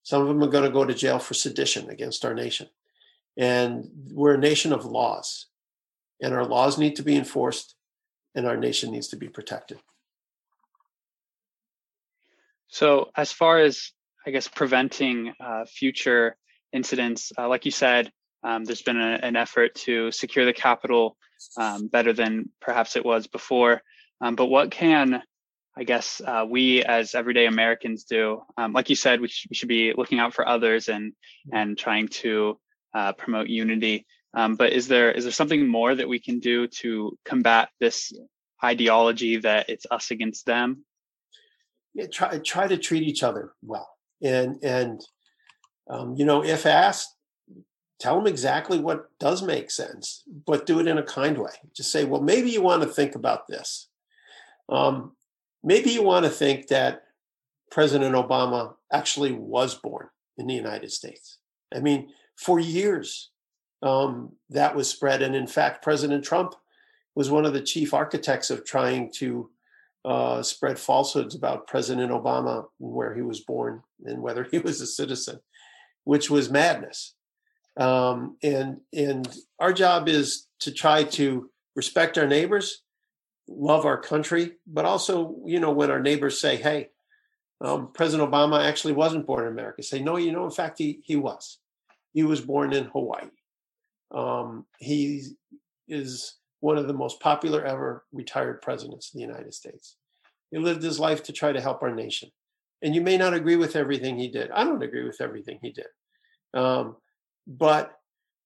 Some 0.03 0.21
of 0.21 0.27
them 0.27 0.43
are 0.43 0.51
going 0.51 0.65
to 0.65 0.69
go 0.69 0.83
to 0.83 0.93
jail 0.93 1.19
for 1.19 1.33
sedition 1.33 1.89
against 1.89 2.25
our 2.25 2.33
nation. 2.33 2.67
And 3.37 3.87
we're 4.11 4.33
a 4.33 4.39
nation 4.39 4.73
of 4.73 4.83
laws, 4.83 5.45
and 6.21 6.33
our 6.33 6.45
laws 6.45 6.77
need 6.77 6.97
to 6.97 7.03
be 7.03 7.15
enforced, 7.15 7.75
and 8.35 8.45
our 8.45 8.57
nation 8.57 8.91
needs 8.91 9.07
to 9.09 9.15
be 9.15 9.29
protected. 9.29 9.79
So, 12.67 13.09
as 13.15 13.31
far 13.31 13.59
as 13.59 13.93
I 14.25 14.31
guess 14.31 14.47
preventing 14.47 15.33
uh, 15.39 15.65
future 15.65 16.35
incidents, 16.71 17.31
uh, 17.37 17.47
like 17.47 17.65
you 17.65 17.71
said, 17.71 18.11
um, 18.43 18.63
there's 18.63 18.81
been 18.81 18.99
a, 18.99 19.19
an 19.21 19.35
effort 19.35 19.75
to 19.75 20.11
secure 20.11 20.45
the 20.45 20.53
Capitol 20.53 21.17
um, 21.57 21.87
better 21.87 22.13
than 22.13 22.49
perhaps 22.59 22.95
it 22.95 23.05
was 23.05 23.27
before. 23.27 23.81
Um, 24.19 24.35
but 24.35 24.47
what 24.47 24.71
can, 24.71 25.23
I 25.75 25.83
guess, 25.83 26.21
uh, 26.25 26.45
we 26.47 26.83
as 26.83 27.15
everyday 27.15 27.47
Americans 27.47 28.03
do? 28.03 28.41
Um, 28.57 28.73
like 28.73 28.89
you 28.89 28.95
said, 28.95 29.21
we, 29.21 29.27
sh- 29.27 29.47
we, 29.49 29.55
should 29.55 29.69
be 29.69 29.93
looking 29.95 30.19
out 30.19 30.33
for 30.33 30.47
others 30.47 30.89
and 30.89 31.13
and 31.51 31.77
trying 31.77 32.07
to 32.09 32.59
uh, 32.93 33.13
promote 33.13 33.47
unity. 33.47 34.05
Um, 34.33 34.55
but 34.55 34.71
is 34.71 34.87
there 34.87 35.11
is 35.11 35.23
there 35.23 35.33
something 35.33 35.67
more 35.67 35.93
that 35.93 36.07
we 36.07 36.19
can 36.19 36.39
do 36.39 36.67
to 36.67 37.17
combat 37.25 37.69
this 37.79 38.13
ideology 38.63 39.37
that 39.37 39.69
it's 39.69 39.85
us 39.89 40.11
against 40.11 40.45
them? 40.45 40.85
Yeah, 41.93 42.07
try 42.07 42.37
try 42.39 42.67
to 42.67 42.77
treat 42.77 43.03
each 43.03 43.23
other 43.23 43.53
well, 43.61 43.89
and 44.21 44.57
and 44.63 45.01
um, 45.89 46.15
you 46.15 46.25
know, 46.25 46.43
if 46.43 46.65
asked, 46.65 47.15
tell 47.99 48.15
them 48.15 48.27
exactly 48.27 48.79
what 48.79 49.09
does 49.19 49.43
make 49.43 49.69
sense, 49.69 50.23
but 50.45 50.65
do 50.65 50.79
it 50.79 50.87
in 50.87 50.97
a 50.97 51.03
kind 51.03 51.37
way. 51.37 51.51
Just 51.75 51.91
say, 51.91 52.03
well, 52.03 52.21
maybe 52.21 52.49
you 52.49 52.61
want 52.61 52.81
to 52.81 52.87
think 52.87 53.15
about 53.15 53.47
this. 53.47 53.89
Um, 54.69 55.15
maybe 55.63 55.91
you 55.91 56.01
want 56.01 56.25
to 56.25 56.31
think 56.31 56.67
that 56.67 57.03
President 57.69 58.15
Obama 58.15 58.73
actually 58.91 59.33
was 59.33 59.75
born 59.75 60.07
in 60.37 60.47
the 60.47 60.53
United 60.53 60.91
States. 60.91 61.37
I 61.73 61.79
mean, 61.79 62.09
for 62.35 62.59
years, 62.59 63.29
um, 63.83 64.33
that 64.49 64.75
was 64.75 64.89
spread. 64.89 65.21
And 65.21 65.35
in 65.35 65.47
fact, 65.47 65.83
President 65.83 66.23
Trump 66.23 66.55
was 67.15 67.29
one 67.29 67.45
of 67.45 67.53
the 67.53 67.61
chief 67.61 67.93
architects 67.93 68.49
of 68.49 68.65
trying 68.65 69.11
to 69.13 69.49
uh, 70.03 70.41
spread 70.41 70.79
falsehoods 70.79 71.35
about 71.35 71.67
President 71.67 72.11
Obama 72.11 72.65
and 72.79 72.93
where 72.93 73.13
he 73.13 73.21
was 73.21 73.41
born 73.41 73.83
and 74.05 74.21
whether 74.21 74.43
he 74.43 74.59
was 74.59 74.81
a 74.81 74.87
citizen, 74.87 75.39
which 76.03 76.29
was 76.29 76.49
madness. 76.49 77.15
Um, 77.77 78.37
and 78.43 78.81
and 78.93 79.27
our 79.59 79.71
job 79.71 80.09
is 80.09 80.47
to 80.59 80.71
try 80.71 81.03
to 81.03 81.49
respect 81.75 82.17
our 82.17 82.27
neighbors, 82.27 82.83
love 83.47 83.85
our 83.85 83.97
country, 83.97 84.53
but 84.67 84.85
also, 84.85 85.35
you 85.45 85.59
know, 85.59 85.71
when 85.71 85.89
our 85.89 86.01
neighbors 86.01 86.39
say, 86.39 86.57
"Hey, 86.57 86.89
um, 87.61 87.91
President 87.93 88.29
Obama 88.29 88.61
actually 88.65 88.93
wasn't 88.93 89.25
born 89.25 89.45
in 89.45 89.53
America," 89.53 89.83
say, 89.83 90.01
"No, 90.01 90.17
you 90.17 90.33
know, 90.33 90.43
in 90.43 90.51
fact, 90.51 90.79
he 90.79 90.99
he 91.05 91.15
was. 91.15 91.59
He 92.13 92.23
was 92.23 92.41
born 92.41 92.73
in 92.73 92.85
Hawaii. 92.85 93.29
Um, 94.13 94.65
he 94.79 95.23
is 95.87 96.40
one 96.61 96.77
of 96.77 96.87
the 96.87 96.93
most 96.93 97.19
popular 97.19 97.65
ever 97.65 98.05
retired 98.13 98.61
presidents 98.61 99.11
in 99.13 99.19
the 99.19 99.27
United 99.27 99.53
States. 99.53 99.97
He 100.51 100.57
lived 100.57 100.83
his 100.83 100.99
life 100.99 101.23
to 101.23 101.33
try 101.33 101.51
to 101.51 101.61
help 101.61 101.83
our 101.83 101.93
nation. 101.93 102.29
And 102.81 102.95
you 102.95 103.01
may 103.01 103.17
not 103.17 103.33
agree 103.33 103.57
with 103.57 103.75
everything 103.75 104.17
he 104.17 104.27
did. 104.27 104.49
I 104.51 104.63
don't 104.63 104.81
agree 104.81 105.03
with 105.03 105.21
everything 105.21 105.59
he 105.61 105.71
did. 105.71 105.87
Um, 106.53 106.95
but 107.47 107.99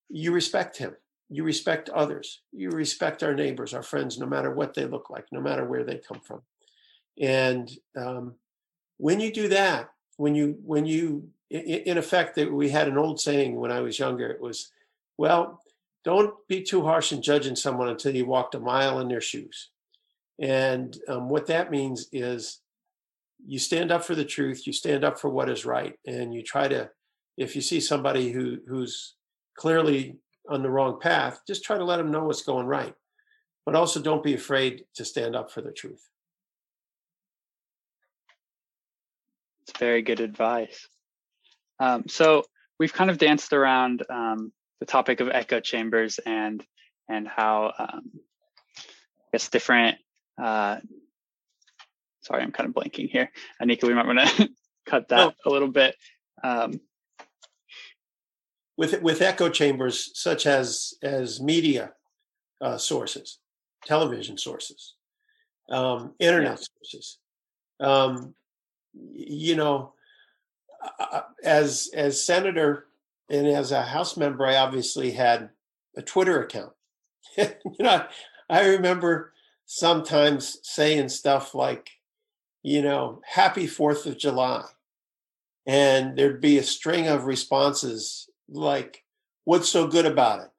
you 0.10 0.32
respect 0.32 0.78
him. 0.78 0.96
You 1.30 1.44
respect 1.44 1.90
others. 1.90 2.42
You 2.52 2.70
respect 2.70 3.24
our 3.24 3.34
neighbors, 3.34 3.74
our 3.74 3.84
friends, 3.84 4.18
no 4.18 4.26
matter 4.26 4.52
what 4.52 4.74
they 4.74 4.86
look 4.86 5.10
like, 5.10 5.26
no 5.32 5.42
matter 5.42 5.66
where 5.66 5.84
they 5.84 5.98
come 5.98 6.20
from. 6.20 6.42
And 7.20 7.70
um, 7.98 8.36
when 8.98 9.20
you 9.20 9.32
do 9.32 9.48
that, 9.50 9.90
when 10.18 10.36
you, 10.36 10.58
when 10.64 10.86
you, 10.86 11.30
in 11.50 11.98
effect, 11.98 12.36
that 12.36 12.52
we 12.52 12.70
had 12.70 12.88
an 12.88 12.98
old 12.98 13.20
saying 13.20 13.56
when 13.56 13.72
I 13.72 13.82
was 13.82 14.00
younger. 14.00 14.28
It 14.28 14.42
was, 14.42 14.72
well, 15.18 15.62
don't 16.06 16.36
be 16.48 16.62
too 16.62 16.84
harsh 16.84 17.12
in 17.12 17.22
judging 17.22 17.56
someone 17.56 17.90
until 17.90 18.16
you 18.16 18.26
walked 18.26 18.56
a 18.56 18.60
mile 18.60 19.00
in 19.00 19.10
their 19.10 19.22
shoes. 19.22 19.72
And 20.40 20.96
um, 21.08 21.30
what 21.30 21.48
that 21.48 21.72
means 21.72 22.08
is 22.14 22.62
you 23.46 23.58
stand 23.58 23.92
up 23.92 24.04
for 24.04 24.16
the 24.16 24.24
truth, 24.24 24.68
you 24.68 24.74
stand 24.74 25.04
up 25.04 25.20
for 25.20 25.30
what 25.30 25.50
is 25.50 25.66
right, 25.66 25.98
and 26.06 26.34
you 26.34 26.44
try 26.44 26.68
to, 26.68 26.90
if 27.38 27.56
you 27.56 27.62
see 27.62 27.80
somebody 27.80 28.32
who 28.32 28.60
who's 28.68 29.16
clearly 29.58 30.18
on 30.50 30.62
the 30.62 30.70
wrong 30.70 31.00
path, 31.00 31.42
just 31.48 31.64
try 31.64 31.78
to 31.78 31.84
let 31.84 31.98
them 31.98 32.12
know 32.12 32.24
what's 32.24 32.44
going 32.44 32.68
right. 32.68 32.94
But 33.66 33.76
also 33.76 34.00
don't 34.00 34.24
be 34.24 34.36
afraid 34.36 34.86
to 34.96 35.04
stand 35.04 35.36
up 35.36 35.50
for 35.50 35.62
the 35.62 35.72
truth. 35.72 36.08
It's 39.68 39.80
very 39.80 40.04
good 40.04 40.20
advice. 40.20 40.88
Um, 41.80 42.04
so 42.08 42.44
we've 42.80 42.94
kind 42.94 43.10
of 43.10 43.18
danced 43.18 43.54
around 43.54 44.04
um, 44.10 44.52
the 44.80 44.86
topic 44.86 45.20
of 45.20 45.30
echo 45.30 45.60
chambers 45.60 46.20
and 46.26 46.66
and 47.08 47.28
how 47.28 47.74
um, 47.78 48.12
I 48.16 49.32
guess 49.34 49.50
different. 49.50 49.98
Uh, 50.42 50.78
sorry, 52.22 52.44
I'm 52.44 52.52
kind 52.52 52.68
of 52.70 52.76
blanking 52.76 53.10
here. 53.10 53.32
Anika, 53.62 53.88
we 53.88 53.94
might 53.94 54.08
want 54.08 54.20
to 54.20 54.50
cut 54.86 55.10
that 55.10 55.36
oh. 55.46 55.50
a 55.50 55.50
little 55.50 55.70
bit. 55.70 55.96
Um, 56.44 56.80
with 58.78 59.02
with 59.02 59.22
echo 59.22 59.50
chambers 59.50 60.12
such 60.14 60.46
as 60.46 60.96
as 61.02 61.42
media 61.42 61.94
uh, 62.62 62.78
sources, 62.78 63.40
television 63.86 64.38
sources, 64.38 64.96
um, 65.70 66.14
internet 66.20 66.60
yeah. 66.60 66.66
sources. 66.74 67.20
Um, 67.80 68.36
you 68.94 69.56
know, 69.56 69.94
as 71.44 71.90
as 71.94 72.22
senator 72.22 72.88
and 73.30 73.48
as 73.48 73.72
a 73.72 73.82
House 73.82 74.18
member, 74.18 74.46
I 74.46 74.56
obviously 74.58 75.12
had 75.12 75.50
a 75.96 76.02
Twitter 76.02 76.42
account. 76.42 76.74
you 77.38 77.50
know, 77.80 78.06
I 78.50 78.68
remember 78.68 79.34
sometimes 79.66 80.60
saying 80.62 81.10
stuff 81.10 81.56
like, 81.56 81.92
you 82.62 82.82
know, 82.82 83.22
happy 83.26 83.68
4th 83.68 84.06
of 84.06 84.18
July. 84.18 84.64
And 85.66 86.16
there'd 86.16 86.42
be 86.42 86.60
a 86.60 86.64
string 86.64 87.08
of 87.08 87.26
responses 87.26 88.30
like, 88.48 89.04
what's 89.46 89.70
so 89.70 89.88
good 89.88 90.06
about 90.06 90.42
it? 90.42 90.52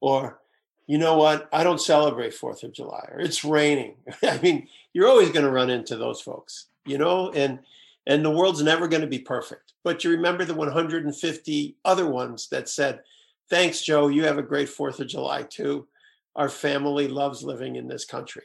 Or, 0.00 0.40
you 0.86 0.96
know 0.96 1.16
what? 1.16 1.48
I 1.52 1.62
don't 1.62 1.80
celebrate 1.80 2.32
4th 2.32 2.62
of 2.62 2.72
July, 2.72 3.06
or 3.12 3.20
it's 3.20 3.44
raining. 3.44 3.96
I 4.22 4.38
mean, 4.38 4.68
you're 4.94 5.08
always 5.08 5.30
going 5.30 5.44
to 5.44 5.50
run 5.50 5.68
into 5.68 5.96
those 5.96 6.22
folks, 6.22 6.66
you 6.86 6.96
know, 6.96 7.30
and 7.30 7.60
and 8.06 8.24
the 8.24 8.30
world's 8.30 8.62
never 8.62 8.88
going 8.88 9.02
to 9.02 9.06
be 9.06 9.18
perfect. 9.18 9.74
But 9.84 10.04
you 10.04 10.10
remember 10.10 10.44
the 10.44 10.54
150 10.54 11.76
other 11.84 12.06
ones 12.06 12.48
that 12.50 12.68
said, 12.68 13.00
Thanks, 13.48 13.82
Joe. 13.82 14.08
You 14.08 14.24
have 14.24 14.38
a 14.38 14.42
great 14.42 14.68
4th 14.68 15.00
of 15.00 15.08
July, 15.08 15.42
too. 15.42 15.88
Our 16.36 16.48
family 16.48 17.08
loves 17.08 17.42
living 17.42 17.74
in 17.74 17.88
this 17.88 18.04
country. 18.04 18.44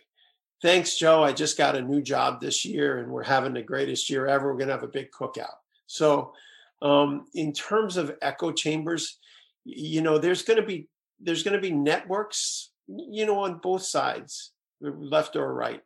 Thanks, 0.63 0.97
Joe. 0.97 1.23
I 1.23 1.31
just 1.31 1.59
got 1.59 1.75
a 1.75 1.81
new 1.81 2.01
job 2.01 2.41
this 2.41 2.65
year 2.65 2.97
and 2.97 3.11
we're 3.11 3.23
having 3.23 3.53
the 3.53 3.61
greatest 3.61 4.09
year 4.09 4.25
ever. 4.25 4.47
We're 4.47 4.57
going 4.57 4.69
to 4.69 4.73
have 4.73 4.83
a 4.83 4.87
big 4.87 5.11
cookout. 5.11 5.57
So, 5.85 6.33
um, 6.81 7.27
in 7.35 7.53
terms 7.53 7.97
of 7.97 8.15
echo 8.21 8.51
chambers, 8.51 9.19
you 9.63 10.01
know, 10.01 10.17
there's 10.17 10.43
going 10.43 10.59
to 10.59 10.65
be 10.65 10.87
there's 11.19 11.43
going 11.43 11.53
to 11.53 11.61
be 11.61 11.71
networks, 11.71 12.71
you 12.87 13.25
know, 13.25 13.39
on 13.39 13.59
both 13.59 13.83
sides, 13.83 14.51
left 14.81 15.35
or 15.35 15.53
right, 15.53 15.81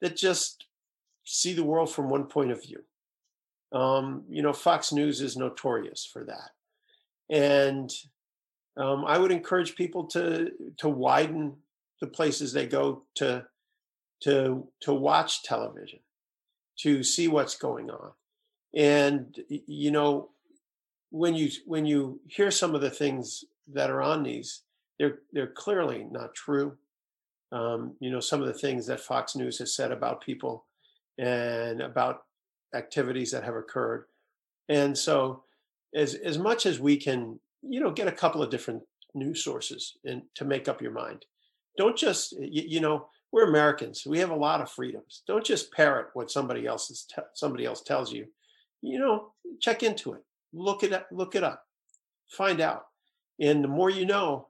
that 0.00 0.16
just 0.16 0.66
see 1.28 1.52
the 1.52 1.64
world 1.64 1.92
from 1.92 2.08
one 2.08 2.24
point 2.24 2.50
of 2.50 2.62
view. 2.62 2.82
Um, 3.70 4.24
you 4.30 4.42
know, 4.42 4.54
Fox 4.54 4.92
News 4.92 5.20
is 5.20 5.36
notorious 5.36 6.08
for 6.10 6.24
that, 6.24 6.50
and 7.30 7.92
um, 8.78 9.04
I 9.04 9.18
would 9.18 9.30
encourage 9.30 9.76
people 9.76 10.04
to 10.06 10.50
to 10.78 10.88
widen 10.88 11.56
the 12.00 12.06
places 12.06 12.52
they 12.52 12.66
go 12.66 13.04
to 13.16 13.44
to 14.22 14.66
to 14.80 14.94
watch 14.94 15.42
television, 15.42 16.00
to 16.80 17.02
see 17.02 17.28
what's 17.28 17.56
going 17.56 17.90
on, 17.90 18.12
and 18.74 19.38
you 19.48 19.90
know, 19.90 20.30
when 21.10 21.34
you 21.34 21.50
when 21.66 21.84
you 21.84 22.20
hear 22.26 22.50
some 22.50 22.74
of 22.74 22.80
the 22.80 22.90
things 22.90 23.44
that 23.74 23.90
are 23.90 24.00
on 24.00 24.22
these, 24.22 24.62
they're 24.98 25.18
they're 25.32 25.46
clearly 25.46 26.06
not 26.10 26.34
true. 26.34 26.78
Um, 27.52 27.96
you 28.00 28.10
know, 28.10 28.20
some 28.20 28.40
of 28.40 28.46
the 28.46 28.58
things 28.58 28.86
that 28.86 29.00
Fox 29.00 29.36
News 29.36 29.58
has 29.58 29.74
said 29.76 29.92
about 29.92 30.22
people 30.22 30.64
and 31.18 31.80
about 31.80 32.22
activities 32.74 33.30
that 33.32 33.44
have 33.44 33.56
occurred. 33.56 34.04
And 34.68 34.96
so 34.96 35.42
as 35.94 36.14
as 36.14 36.38
much 36.38 36.66
as 36.66 36.80
we 36.80 36.96
can, 36.96 37.38
you 37.62 37.80
know, 37.80 37.90
get 37.90 38.08
a 38.08 38.12
couple 38.12 38.42
of 38.42 38.50
different 38.50 38.82
news 39.14 39.42
sources 39.42 39.96
and 40.04 40.22
to 40.34 40.44
make 40.44 40.68
up 40.68 40.82
your 40.82 40.92
mind. 40.92 41.24
Don't 41.76 41.96
just 41.96 42.32
you, 42.32 42.62
you 42.66 42.80
know, 42.80 43.08
we're 43.32 43.48
Americans. 43.48 44.04
We 44.06 44.18
have 44.18 44.30
a 44.30 44.36
lot 44.36 44.60
of 44.60 44.70
freedoms. 44.70 45.22
Don't 45.26 45.44
just 45.44 45.72
parrot 45.72 46.08
what 46.14 46.30
somebody 46.30 46.66
else 46.66 46.90
is 46.90 47.06
te- 47.14 47.22
somebody 47.34 47.64
else 47.64 47.82
tells 47.82 48.12
you. 48.12 48.26
You 48.82 48.98
know, 48.98 49.32
check 49.60 49.82
into 49.82 50.12
it. 50.12 50.22
Look 50.52 50.82
it 50.82 50.92
up, 50.92 51.08
look 51.10 51.34
it 51.34 51.44
up. 51.44 51.64
Find 52.30 52.60
out. 52.60 52.86
And 53.40 53.62
the 53.62 53.68
more 53.68 53.90
you 53.90 54.06
know, 54.06 54.48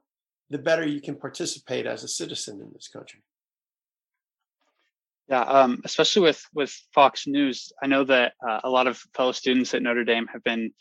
the 0.49 0.57
better 0.57 0.85
you 0.85 1.01
can 1.01 1.15
participate 1.15 1.85
as 1.85 2.03
a 2.03 2.07
citizen 2.07 2.61
in 2.61 2.71
this 2.73 2.87
country. 2.87 3.21
Yeah, 5.29 5.41
um, 5.41 5.81
especially 5.85 6.23
with 6.23 6.43
with 6.53 6.71
Fox 6.93 7.27
News, 7.27 7.71
I 7.83 7.87
know 7.87 8.03
that 8.05 8.33
uh, 8.47 8.61
a 8.63 8.69
lot 8.69 8.87
of 8.87 8.97
fellow 9.13 9.31
students 9.31 9.73
at 9.75 9.83
Notre 9.83 10.03
Dame 10.03 10.27
have 10.27 10.43
been 10.43 10.71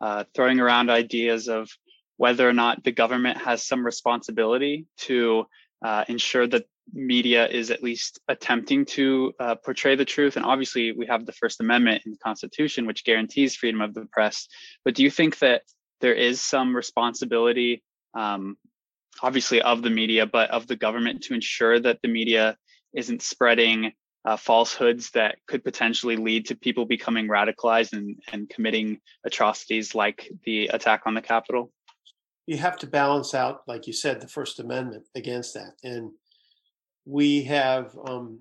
uh, 0.00 0.24
throwing 0.32 0.60
around 0.60 0.90
ideas 0.90 1.48
of 1.48 1.68
whether 2.16 2.48
or 2.48 2.52
not 2.52 2.84
the 2.84 2.92
government 2.92 3.38
has 3.38 3.66
some 3.66 3.84
responsibility 3.84 4.86
to 4.98 5.46
uh, 5.84 6.04
ensure 6.08 6.46
that 6.46 6.66
media 6.92 7.48
is 7.48 7.72
at 7.72 7.82
least 7.82 8.20
attempting 8.28 8.84
to 8.84 9.32
uh, 9.40 9.56
portray 9.56 9.96
the 9.96 10.04
truth. 10.04 10.36
And 10.36 10.46
obviously, 10.46 10.92
we 10.92 11.06
have 11.06 11.26
the 11.26 11.32
First 11.32 11.60
Amendment 11.60 12.02
in 12.06 12.12
the 12.12 12.18
Constitution, 12.18 12.86
which 12.86 13.04
guarantees 13.04 13.56
freedom 13.56 13.80
of 13.80 13.92
the 13.92 14.06
press. 14.12 14.46
But 14.84 14.94
do 14.94 15.02
you 15.02 15.10
think 15.10 15.40
that 15.40 15.62
there 16.00 16.14
is 16.14 16.40
some 16.40 16.76
responsibility, 16.76 17.82
um, 18.14 18.56
obviously, 19.20 19.60
of 19.62 19.82
the 19.82 19.90
media, 19.90 20.26
but 20.26 20.50
of 20.50 20.68
the 20.68 20.76
government 20.76 21.24
to 21.24 21.34
ensure 21.34 21.80
that 21.80 22.00
the 22.02 22.08
media 22.08 22.56
isn't 22.96 23.22
spreading 23.22 23.92
uh, 24.24 24.36
falsehoods 24.36 25.10
that 25.10 25.36
could 25.46 25.62
potentially 25.62 26.16
lead 26.16 26.46
to 26.46 26.56
people 26.56 26.84
becoming 26.84 27.28
radicalized 27.28 27.92
and, 27.92 28.18
and 28.32 28.50
committing 28.50 28.98
atrocities 29.24 29.94
like 29.94 30.28
the 30.44 30.66
attack 30.68 31.02
on 31.06 31.14
the 31.14 31.22
Capitol? 31.22 31.70
You 32.46 32.56
have 32.56 32.76
to 32.78 32.86
balance 32.86 33.34
out, 33.34 33.62
like 33.68 33.86
you 33.86 33.92
said, 33.92 34.20
the 34.20 34.28
First 34.28 34.58
Amendment 34.58 35.04
against 35.14 35.54
that. 35.54 35.74
And 35.84 36.10
we 37.04 37.44
have 37.44 37.96
um, 38.08 38.40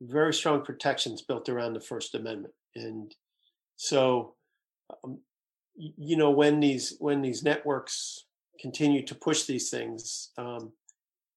very 0.00 0.32
strong 0.32 0.62
protections 0.62 1.22
built 1.22 1.48
around 1.48 1.74
the 1.74 1.80
First 1.80 2.14
Amendment. 2.14 2.54
And 2.76 3.12
so, 3.76 4.34
um, 5.04 5.18
you 5.74 6.16
know, 6.16 6.30
when 6.30 6.60
these 6.60 6.96
when 6.98 7.22
these 7.22 7.42
networks 7.42 8.24
continue 8.60 9.04
to 9.06 9.14
push 9.14 9.44
these 9.44 9.70
things, 9.70 10.30
um, 10.38 10.72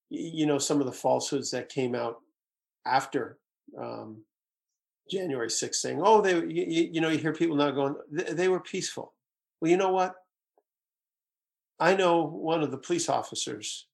you 0.10 0.46
know, 0.46 0.58
some 0.58 0.79
of 0.79 0.86
the 0.86 0.91
falsehoods 0.91 1.51
that 1.51 1.70
came 1.70 1.96
out 1.96 2.17
after 2.86 3.38
um, 3.80 4.24
January 5.10 5.48
6th 5.48 5.76
saying, 5.76 6.02
oh, 6.04 6.22
they, 6.22 6.36
you, 6.36 6.90
you, 6.92 7.02
know, 7.02 7.10
you 7.10 7.18
hear 7.18 7.34
people 7.34 7.56
now 7.56 7.72
going, 7.72 7.96
they, 8.12 8.34
they 8.34 8.48
were 8.48 8.60
peaceful. 8.60 9.14
Well, 9.60 9.72
you 9.72 9.78
know 9.78 9.92
what? 9.92 10.16
I 11.80 11.96
know 11.96 12.24
one 12.24 12.62
of 12.62 12.72
the 12.72 12.78
police 12.78 13.10
officers 13.10 13.88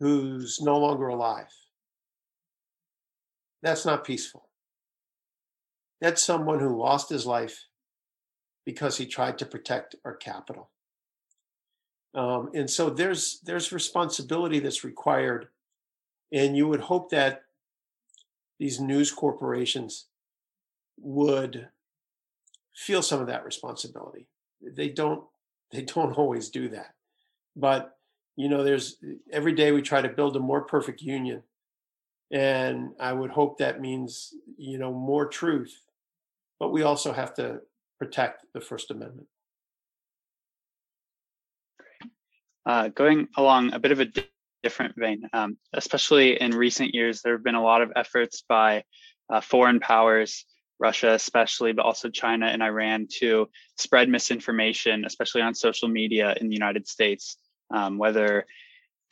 who's 0.00 0.60
no 0.60 0.78
longer 0.78 1.08
alive. 1.08 1.52
That's 3.62 3.86
not 3.86 4.04
peaceful. 4.04 4.48
That's 6.00 6.20
someone 6.20 6.58
who 6.58 6.76
lost 6.76 7.08
his 7.08 7.24
life 7.24 7.66
because 8.66 8.98
he 8.98 9.06
tried 9.06 9.38
to 9.38 9.46
protect 9.46 9.94
our 10.04 10.16
Capitol. 10.16 10.70
Um, 12.14 12.50
and 12.54 12.68
so 12.68 12.90
there's 12.90 13.40
there's 13.44 13.72
responsibility 13.72 14.58
that's 14.58 14.84
required, 14.84 15.48
and 16.32 16.56
you 16.56 16.68
would 16.68 16.80
hope 16.80 17.10
that 17.10 17.44
these 18.58 18.80
news 18.80 19.10
corporations 19.10 20.06
would 20.98 21.68
feel 22.74 23.02
some 23.02 23.20
of 23.20 23.26
that 23.26 23.44
responsibility. 23.44 24.28
They 24.60 24.88
don't 24.88 25.24
they 25.72 25.82
don't 25.82 26.12
always 26.12 26.50
do 26.50 26.68
that. 26.70 26.94
But 27.56 27.96
you 28.36 28.48
know, 28.48 28.62
there's 28.62 28.96
every 29.30 29.52
day 29.52 29.72
we 29.72 29.82
try 29.82 30.00
to 30.00 30.08
build 30.08 30.36
a 30.36 30.40
more 30.40 30.62
perfect 30.62 31.02
union. 31.02 31.42
And 32.30 32.92
I 32.98 33.12
would 33.12 33.30
hope 33.30 33.58
that 33.58 33.82
means, 33.82 34.32
you 34.56 34.78
know, 34.78 34.90
more 34.90 35.26
truth. 35.26 35.82
But 36.58 36.72
we 36.72 36.82
also 36.82 37.12
have 37.12 37.34
to 37.34 37.60
protect 37.98 38.46
the 38.54 38.60
First 38.60 38.90
Amendment. 38.90 39.28
Uh, 42.64 42.88
going 42.88 43.28
along 43.36 43.74
a 43.74 43.78
bit 43.78 43.92
of 43.92 44.00
a 44.00 44.06
different 44.62 44.94
vein, 44.96 45.28
um, 45.32 45.56
especially 45.72 46.40
in 46.40 46.52
recent 46.52 46.94
years, 46.94 47.22
there 47.22 47.34
have 47.34 47.44
been 47.44 47.54
a 47.54 47.62
lot 47.62 47.82
of 47.82 47.92
efforts 47.96 48.44
by 48.48 48.84
uh, 49.30 49.40
foreign 49.40 49.80
powers 49.80 50.44
Russia, 50.82 51.12
especially, 51.12 51.72
but 51.72 51.86
also 51.86 52.10
China 52.10 52.46
and 52.46 52.62
Iran 52.62 53.06
to 53.18 53.48
spread 53.78 54.08
misinformation, 54.08 55.04
especially 55.04 55.40
on 55.40 55.54
social 55.54 55.88
media 55.88 56.34
in 56.40 56.48
the 56.48 56.54
United 56.54 56.88
States, 56.88 57.36
um, 57.70 57.98
whether 57.98 58.46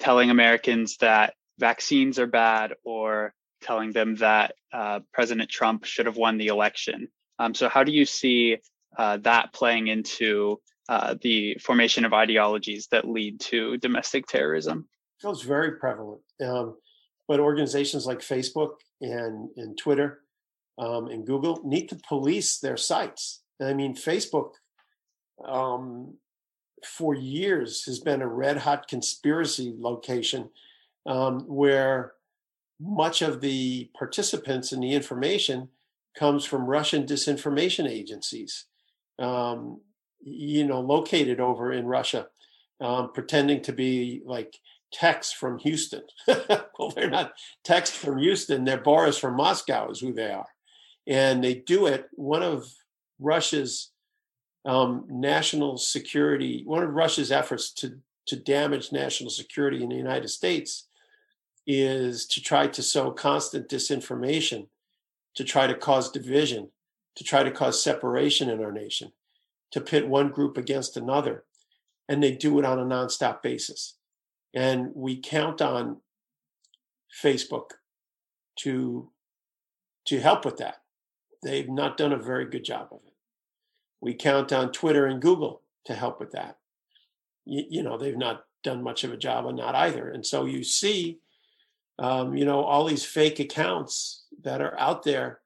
telling 0.01 0.31
Americans 0.31 0.97
that 0.97 1.35
vaccines 1.59 2.19
are 2.19 2.27
bad 2.27 2.75
or 2.85 3.35
telling 3.63 3.93
them 3.93 4.17
that 4.17 4.55
uh, 4.73 5.01
President 5.13 5.49
Trump 5.49 5.85
should 5.85 6.07
have 6.07 6.17
won 6.17 6.39
the 6.39 6.49
election. 6.49 7.09
Um, 7.39 7.55
so, 7.55 7.69
how 7.69 7.85
do 7.85 7.93
you 7.93 8.05
see 8.05 8.59
uh, 8.99 9.19
that 9.19 9.53
playing 9.53 9.87
into 9.87 10.61
uh, 10.89 11.15
the 11.23 11.57
formation 11.61 12.05
of 12.05 12.13
ideologies 12.13 12.89
that 12.91 13.09
lead 13.09 13.39
to 13.41 13.77
domestic 13.77 14.27
terrorism? 14.27 14.89
It's 15.23 15.43
very 15.43 15.73
prevalent. 15.73 16.23
Um, 16.45 16.77
but 17.29 17.41
organizations 17.41 18.07
like 18.07 18.21
Facebook 18.21 18.77
and, 19.01 19.51
and 19.57 19.79
Twitter 19.79 20.21
um, 20.79 21.07
and 21.09 21.27
Google 21.27 21.61
need 21.65 21.89
to 21.91 21.97
police 21.97 22.59
their 22.59 22.77
sites. 22.77 23.43
I 23.61 23.75
mean, 23.75 23.95
Facebook 23.95 24.53
um, 25.45 26.15
for 26.85 27.15
years 27.15 27.85
has 27.85 28.01
been 28.01 28.23
a 28.23 28.29
red 28.29 28.57
hot 28.57 28.89
conspiracy 28.89 29.75
location 29.79 30.51
um, 31.07 31.41
where 31.41 32.15
much 32.81 33.21
of 33.21 33.41
the 33.41 33.91
participants 33.97 34.73
in 34.73 34.81
the 34.81 34.93
information 34.93 35.69
comes 36.19 36.45
from 36.45 36.67
Russian 36.67 37.05
disinformation 37.05 37.89
agencies, 37.89 38.65
um, 39.19 39.81
you 40.23 40.65
know, 40.65 40.81
located 40.81 41.41
over 41.41 41.73
in 41.73 41.87
Russia, 41.87 42.29
um, 42.81 43.13
pretending 43.13 43.63
to 43.63 43.73
be 43.73 44.23
like 44.25 44.57
Tex 44.93 45.33
from 45.33 45.59
Houston. 45.59 46.03
well, 46.27 46.91
they're 46.95 47.11
not 47.11 47.33
Tex 47.65 47.91
from 47.91 48.19
Houston, 48.19 48.65
they're 48.65 48.81
Boris 48.81 49.19
from 49.19 49.37
Moscow, 49.37 49.91
is 49.91 50.01
who 50.01 50.13
they 50.13 50.31
are 50.31 50.47
and 51.07 51.43
they 51.43 51.55
do 51.55 51.87
it. 51.87 52.09
One 52.13 52.43
of 52.43 52.73
Russia's 53.19 53.91
um, 54.65 55.05
national 55.09 55.77
security, 55.77 56.63
one 56.65 56.83
of 56.83 56.95
Russia's 56.95 57.33
efforts 57.33 57.73
to 57.75 57.99
to 58.27 58.37
damage 58.37 58.93
national 58.93 59.31
security 59.31 59.83
in 59.83 59.89
the 59.89 59.97
United 59.97 60.29
States 60.29 60.87
is 61.67 62.27
to 62.27 62.41
try 62.41 62.67
to 62.69 62.83
sow 62.83 63.11
constant 63.11 63.69
disinformation, 63.69 64.69
to 65.35 65.43
try 65.43 65.67
to 65.67 65.75
cause 65.75 66.13
division, 66.13 66.71
to 67.17 67.25
try 67.25 67.43
to 67.43 67.51
cause 67.51 67.83
separation 67.83 68.49
in 68.49 68.63
our 68.63 68.71
nation, 68.71 69.11
to 69.73 69.81
pit 69.81 70.07
one 70.07 70.29
group 70.29 70.57
against 70.57 70.97
another. 70.97 71.45
And 72.09 72.23
they 72.23 72.33
do 72.33 72.59
it 72.61 72.65
on 72.65 72.79
a 72.79 72.85
nonstop 72.85 73.43
basis. 73.43 73.95
And 74.55 74.91
we 74.95 75.17
count 75.17 75.63
on 75.63 75.99
Facebook 77.23 77.73
to 78.61 79.11
to 80.07 80.21
help 80.21 80.45
with 80.45 80.57
that. 80.57 80.77
They've 81.43 81.69
not 81.69 81.97
done 81.97 82.13
a 82.13 82.19
very 82.19 82.47
good 82.47 82.65
job 82.65 82.89
of 82.91 83.01
it. 83.07 83.13
We 84.01 84.15
count 84.15 84.53
on 84.53 84.73
Twitter 84.73 85.07
and 85.07 85.21
Google 85.21 85.63
to 85.87 85.95
help 85.95 86.21
with 86.21 86.33
that. 86.33 86.59
You, 87.45 87.65
you 87.69 87.83
know, 87.83 87.97
they've 87.97 88.17
not 88.17 88.45
done 88.63 88.83
much 88.83 89.05
of 89.05 89.13
a 89.13 89.17
job 89.17 89.47
on 89.47 89.57
that 89.57 89.75
either. 89.75 90.09
And 90.09 90.27
so 90.27 90.47
you 90.47 90.65
see, 90.65 91.21
um, 91.99 92.35
you 92.35 92.45
know, 92.45 92.63
all 92.63 92.87
these 92.87 93.05
fake 93.05 93.39
accounts 93.41 94.25
that 94.43 94.61
are 94.61 94.79
out 94.81 95.03
there 95.05 95.41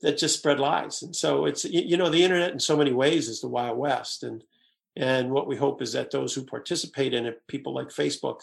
that 0.00 0.18
just 0.18 0.38
spread 0.38 0.58
lies. 0.58 1.02
And 1.02 1.14
so 1.14 1.44
it's, 1.44 1.64
you 1.64 1.96
know, 1.96 2.08
the 2.08 2.24
internet 2.24 2.52
in 2.52 2.58
so 2.58 2.76
many 2.76 2.92
ways 2.92 3.28
is 3.28 3.40
the 3.40 3.48
Wild 3.48 3.78
West. 3.78 4.22
And, 4.22 4.42
and 4.96 5.30
what 5.30 5.46
we 5.46 5.56
hope 5.56 5.80
is 5.80 5.92
that 5.92 6.10
those 6.10 6.34
who 6.34 6.44
participate 6.44 7.14
in 7.14 7.26
it, 7.26 7.42
people 7.48 7.74
like 7.74 7.88
Facebook, 7.88 8.40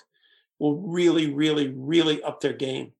will 0.59 0.77
really, 0.77 1.33
really, 1.33 1.69
really 1.69 2.21
up 2.23 2.41
their 2.41 2.53
game 2.53 2.93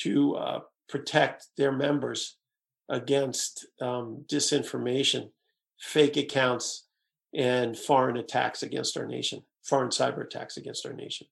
to 0.00 0.36
uh, 0.36 0.60
protect 0.88 1.46
their 1.56 1.72
members 1.72 2.36
against 2.88 3.66
um, 3.80 4.24
disinformation, 4.30 5.30
fake 5.80 6.16
accounts, 6.16 6.86
and 7.34 7.76
foreign 7.76 8.16
attacks 8.16 8.62
against 8.62 8.96
our 8.96 9.06
nation, 9.06 9.42
foreign 9.64 9.90
cyber 9.90 10.24
attacks 10.24 10.56
against 10.56 10.86
our 10.86 10.92
nation. 10.92 11.26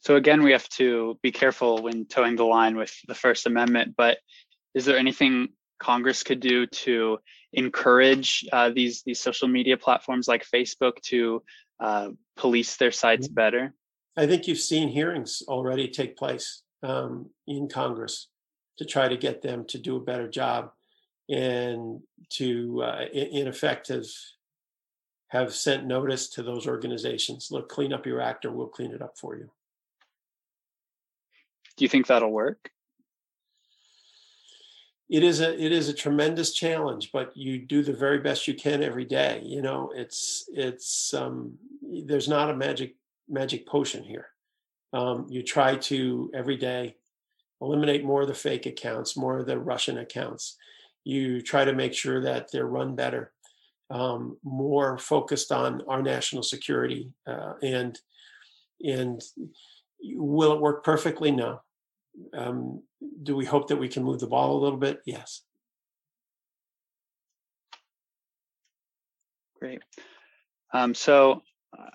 So 0.00 0.16
again, 0.16 0.42
we 0.42 0.52
have 0.52 0.68
to 0.70 1.18
be 1.22 1.30
careful 1.30 1.82
when 1.82 2.06
toeing 2.06 2.36
the 2.36 2.44
line 2.44 2.76
with 2.76 2.94
the 3.06 3.14
First 3.14 3.46
Amendment. 3.46 3.94
But 3.96 4.18
is 4.74 4.84
there 4.84 4.98
anything 4.98 5.48
Congress 5.78 6.22
could 6.22 6.40
do 6.40 6.66
to 6.66 7.18
encourage 7.52 8.46
uh, 8.52 8.70
these 8.70 9.02
these 9.02 9.20
social 9.20 9.48
media 9.48 9.76
platforms 9.76 10.28
like 10.28 10.44
Facebook 10.44 11.00
to 11.02 11.42
uh, 11.80 12.10
police 12.36 12.76
their 12.76 12.92
sites 12.92 13.26
mm-hmm. 13.26 13.34
better? 13.34 13.74
I 14.16 14.26
think 14.26 14.46
you've 14.46 14.58
seen 14.58 14.88
hearings 14.88 15.42
already 15.48 15.88
take 15.88 16.16
place 16.16 16.62
um, 16.82 17.30
in 17.46 17.68
Congress 17.68 18.28
to 18.78 18.84
try 18.84 19.08
to 19.08 19.16
get 19.16 19.42
them 19.42 19.64
to 19.66 19.78
do 19.78 19.96
a 19.96 20.00
better 20.00 20.28
job 20.28 20.70
and 21.28 22.00
to 22.30 22.82
uh, 22.82 23.04
in, 23.12 23.46
effect 23.46 23.88
have 23.88 24.06
have 25.28 25.54
sent 25.54 25.86
notice 25.86 26.28
to 26.30 26.42
those 26.42 26.66
organizations 26.66 27.48
look 27.50 27.68
clean 27.68 27.92
up 27.92 28.06
your 28.06 28.20
act 28.20 28.44
or 28.44 28.50
we'll 28.50 28.66
clean 28.66 28.90
it 28.90 29.00
up 29.00 29.16
for 29.16 29.36
you 29.36 29.48
do 31.76 31.84
you 31.84 31.88
think 31.88 32.06
that'll 32.06 32.32
work 32.32 32.70
it 35.10 35.22
is 35.22 35.40
a 35.40 35.62
it 35.62 35.72
is 35.72 35.88
a 35.88 35.94
tremendous 35.94 36.52
challenge 36.52 37.10
but 37.12 37.36
you 37.36 37.58
do 37.58 37.82
the 37.82 37.92
very 37.92 38.18
best 38.18 38.46
you 38.46 38.54
can 38.54 38.82
every 38.82 39.04
day 39.04 39.42
you 39.44 39.60
know 39.60 39.92
it's 39.94 40.44
it's 40.52 41.12
um 41.14 41.52
there's 42.04 42.28
not 42.28 42.50
a 42.50 42.56
magic 42.56 42.94
magic 43.28 43.66
potion 43.66 44.04
here 44.04 44.28
um, 44.92 45.26
you 45.28 45.42
try 45.42 45.76
to 45.76 46.30
every 46.34 46.56
day 46.56 46.96
eliminate 47.60 48.04
more 48.04 48.22
of 48.22 48.28
the 48.28 48.34
fake 48.34 48.66
accounts, 48.66 49.16
more 49.16 49.38
of 49.38 49.46
the 49.46 49.58
Russian 49.58 49.98
accounts. 49.98 50.56
You 51.04 51.40
try 51.40 51.64
to 51.64 51.74
make 51.74 51.94
sure 51.94 52.22
that 52.22 52.50
they're 52.50 52.66
run 52.66 52.94
better, 52.94 53.32
um, 53.90 54.38
more 54.42 54.98
focused 54.98 55.52
on 55.52 55.82
our 55.88 56.02
national 56.02 56.42
security. 56.42 57.12
Uh, 57.26 57.54
and 57.62 57.98
and 58.82 59.22
will 60.02 60.52
it 60.52 60.60
work 60.60 60.84
perfectly? 60.84 61.30
No. 61.30 61.60
Um, 62.32 62.82
do 63.22 63.36
we 63.36 63.44
hope 63.44 63.68
that 63.68 63.76
we 63.76 63.88
can 63.88 64.04
move 64.04 64.20
the 64.20 64.26
ball 64.26 64.56
a 64.56 64.62
little 64.62 64.78
bit? 64.78 65.00
Yes. 65.04 65.42
Great. 69.58 69.82
Um, 70.72 70.94
so 70.94 71.42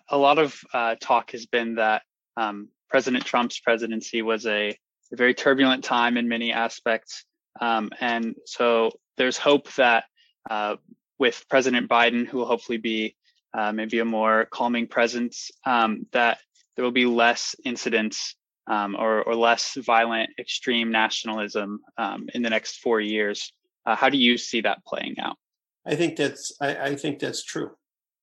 a 0.10 0.18
lot 0.18 0.38
of 0.38 0.56
uh, 0.74 0.96
talk 1.02 1.32
has 1.32 1.46
been 1.46 1.76
that 1.76 2.04
um, 2.38 2.70
President 2.90 3.26
Trump's 3.26 3.60
presidency 3.60 4.22
was 4.22 4.46
a 4.46 4.78
a 5.12 5.16
very 5.16 5.34
turbulent 5.34 5.84
time 5.84 6.18
in 6.18 6.28
many 6.28 6.52
aspects. 6.52 7.26
Um, 7.62 7.92
and 8.00 8.36
so 8.46 8.92
there's 9.18 9.38
hope 9.38 9.74
that 9.76 10.06
uh, 10.50 10.76
with 11.20 11.46
President 11.50 11.90
Biden, 11.90 12.28
who 12.28 12.40
will 12.40 12.46
hopefully 12.46 12.78
be 12.78 13.16
uh, 13.54 13.72
maybe 13.72 14.00
a 14.00 14.06
more 14.06 14.46
calming 14.52 14.88
presence, 14.88 15.52
um, 15.66 16.08
that 16.12 16.40
there 16.76 16.84
will 16.84 16.92
be 16.92 17.06
less 17.06 17.56
incidents 17.64 18.36
um, 18.68 18.96
or, 18.96 19.24
or, 19.24 19.36
less 19.36 19.76
violent 19.76 20.30
extreme 20.40 20.92
nationalism 20.92 21.82
um, 21.98 22.28
in 22.34 22.42
the 22.42 22.50
next 22.50 22.78
four 22.78 23.00
years. 23.00 23.54
Uh, 23.86 23.96
how 23.96 24.10
do 24.10 24.18
you 24.18 24.38
see 24.38 24.62
that 24.62 24.84
playing 24.86 25.16
out? 25.20 25.38
I 25.86 25.96
think 25.96 26.16
that's 26.16 26.52
I, 26.60 26.76
I 26.76 26.96
think 26.96 27.20
that's 27.20 27.44
true. 27.44 27.72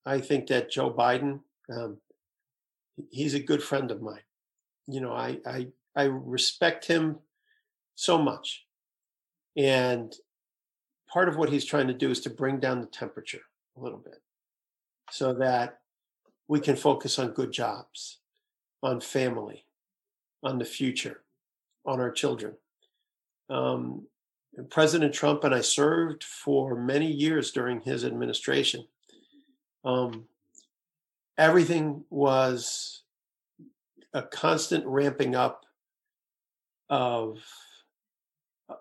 I 0.05 0.21
think 0.21 0.49
that 0.49 0.71
Joe 0.71 0.93
Biden, 0.93 1.41
um, 1.73 1.99
he's 3.11 3.35
a 3.35 3.41
good 3.41 3.63
friend 3.63 3.91
of 3.91 4.03
mine. 4.03 4.25
You 4.89 5.01
know, 5.01 5.13
I 5.13 5.39
I 5.47 5.69
I 5.95 6.05
respect 6.05 6.87
him 6.87 7.21
so 7.95 8.19
much. 8.19 8.65
And 9.57 10.15
part 11.13 11.29
of 11.29 11.37
what 11.37 11.51
he's 11.51 11.65
trying 11.65 11.87
to 11.89 11.95
do 11.95 12.11
is 12.11 12.21
to 12.21 12.31
bring 12.31 12.59
down 12.59 12.81
the 12.81 12.87
temperature 12.87 13.43
a 13.77 13.81
little 13.81 13.99
bit 13.99 14.23
so 15.11 15.35
that 15.35 15.79
we 16.49 16.59
can 16.59 16.77
focus 16.77 17.19
on 17.19 17.33
good 17.33 17.53
jobs, 17.53 18.19
on 18.83 19.01
family, 19.01 19.67
on 20.43 20.59
the 20.59 20.65
future, 20.65 21.23
on 21.85 22.01
our 22.01 22.11
children. 22.11 22.55
Um, 23.49 24.07
President 24.71 25.15
Trump 25.15 25.45
and 25.45 25.55
I 25.55 25.61
served 25.61 26.25
for 26.25 26.75
many 26.75 27.11
years 27.11 27.53
during 27.53 27.81
his 27.81 28.05
administration. 28.05 28.87
Um, 29.85 30.27
everything 31.39 32.05
was 32.11 33.03
a 34.13 34.23
constant 34.23 34.85
ramping 34.87 35.35
up 35.35 35.65
of 36.91 37.39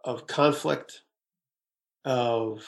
of 0.03 0.25
conflict, 0.27 1.01
of 2.05 2.65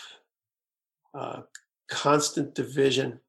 uh, 1.13 1.41
constant 1.89 2.53
division, 2.56 3.19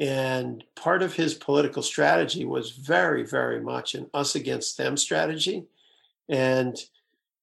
and 0.00 0.64
part 0.76 1.02
of 1.02 1.14
his 1.14 1.34
political 1.34 1.82
strategy 1.82 2.46
was 2.46 2.70
very, 2.70 3.22
very 3.22 3.60
much 3.60 3.94
an 3.94 4.08
us 4.14 4.34
against 4.34 4.78
them 4.78 4.96
strategy, 4.96 5.66
and 6.30 6.76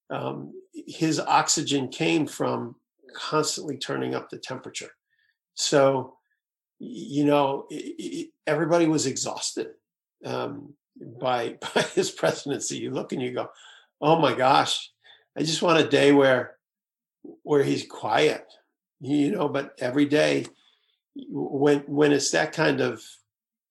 um, 0.09 0.53
his 0.73 1.19
oxygen 1.19 1.87
came 1.87 2.25
from 2.25 2.75
constantly 3.15 3.77
turning 3.77 4.15
up 4.15 4.29
the 4.29 4.39
temperature. 4.39 4.89
So, 5.53 6.15
you 6.79 7.25
know, 7.25 7.67
it, 7.69 7.95
it, 7.99 8.29
everybody 8.47 8.87
was 8.87 9.05
exhausted 9.05 9.67
um, 10.25 10.73
by 11.21 11.57
by 11.75 11.83
his 11.83 12.09
presidency. 12.09 12.77
You 12.77 12.89
look 12.89 13.11
and 13.11 13.21
you 13.21 13.33
go, 13.33 13.49
"Oh 14.01 14.19
my 14.19 14.33
gosh, 14.33 14.91
I 15.37 15.41
just 15.41 15.61
want 15.61 15.79
a 15.79 15.87
day 15.87 16.11
where 16.11 16.55
where 17.43 17.63
he's 17.63 17.85
quiet." 17.85 18.45
You 18.99 19.31
know, 19.31 19.47
but 19.47 19.75
every 19.77 20.05
day 20.05 20.47
when 21.29 21.79
when 21.87 22.11
it's 22.11 22.31
that 22.31 22.53
kind 22.53 22.81
of 22.81 23.01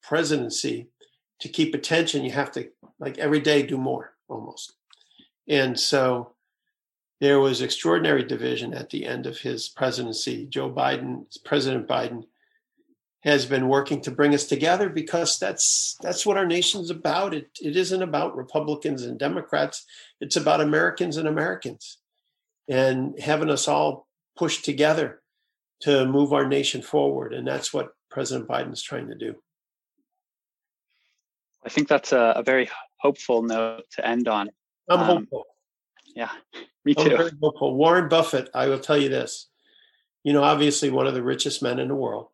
presidency, 0.03 0.89
to 1.41 1.49
keep 1.49 1.75
attention, 1.75 2.25
you 2.25 2.31
have 2.33 2.53
to 2.53 2.69
like 2.99 3.19
every 3.19 3.41
day 3.41 3.63
do 3.63 3.77
more 3.77 4.15
almost. 4.29 4.75
And 5.49 5.79
so 5.79 6.33
there 7.21 7.41
was 7.41 7.63
extraordinary 7.63 8.25
division 8.25 8.75
at 8.75 8.91
the 8.91 9.07
end 9.07 9.27
of 9.27 9.39
his 9.39 9.69
presidency. 9.69 10.47
Joe 10.47 10.71
Biden, 10.71 11.25
President 11.45 11.87
Biden, 11.87 12.25
has 13.23 13.47
been 13.47 13.69
working 13.69 14.01
to 14.03 14.11
bring 14.11 14.35
us 14.35 14.45
together 14.45 14.89
because 14.89 15.39
that's 15.39 15.97
that's 16.01 16.25
what 16.25 16.37
our 16.37 16.47
nation's 16.47 16.91
about. 16.91 17.35
It 17.35 17.49
it 17.61 17.77
isn't 17.77 18.03
about 18.03 18.37
Republicans 18.37 19.03
and 19.03 19.19
Democrats. 19.19 19.85
It's 20.21 20.37
about 20.37 20.61
Americans 20.61 21.17
and 21.17 21.27
Americans, 21.27 21.99
and 22.69 23.19
having 23.19 23.51
us 23.51 23.67
all 23.67 24.07
push 24.37 24.63
together 24.63 25.23
to 25.81 26.07
move 26.07 26.33
our 26.33 26.47
nation 26.47 26.83
forward. 26.83 27.35
And 27.35 27.47
that's 27.47 27.73
what 27.73 27.91
President 28.11 28.49
Biden 28.49 28.73
is 28.73 28.83
trying 28.83 29.09
to 29.09 29.15
do. 29.15 29.35
I 31.65 31.69
think 31.69 31.89
that's 31.89 32.13
a, 32.13 32.35
a 32.37 32.43
very 32.43 32.71
hopeful 32.99 33.43
note 33.43 33.85
to 33.93 34.07
end 34.07 34.29
on. 34.29 34.51
I'm 34.89 35.01
um, 35.01 35.07
hopeful. 35.07 35.45
Yeah, 36.15 36.31
me 36.85 36.95
too. 36.95 37.17
I'm 37.17 37.39
hopeful. 37.43 37.77
Warren 37.77 38.09
Buffett, 38.09 38.49
I 38.55 38.69
will 38.69 38.79
tell 38.79 38.97
you 38.97 39.09
this. 39.09 39.49
You 40.23 40.33
know, 40.33 40.43
obviously 40.43 40.91
one 40.91 41.07
of 41.07 41.15
the 41.15 41.23
richest 41.23 41.63
men 41.63 41.79
in 41.79 41.89
the 41.89 41.95
world, 41.95 42.29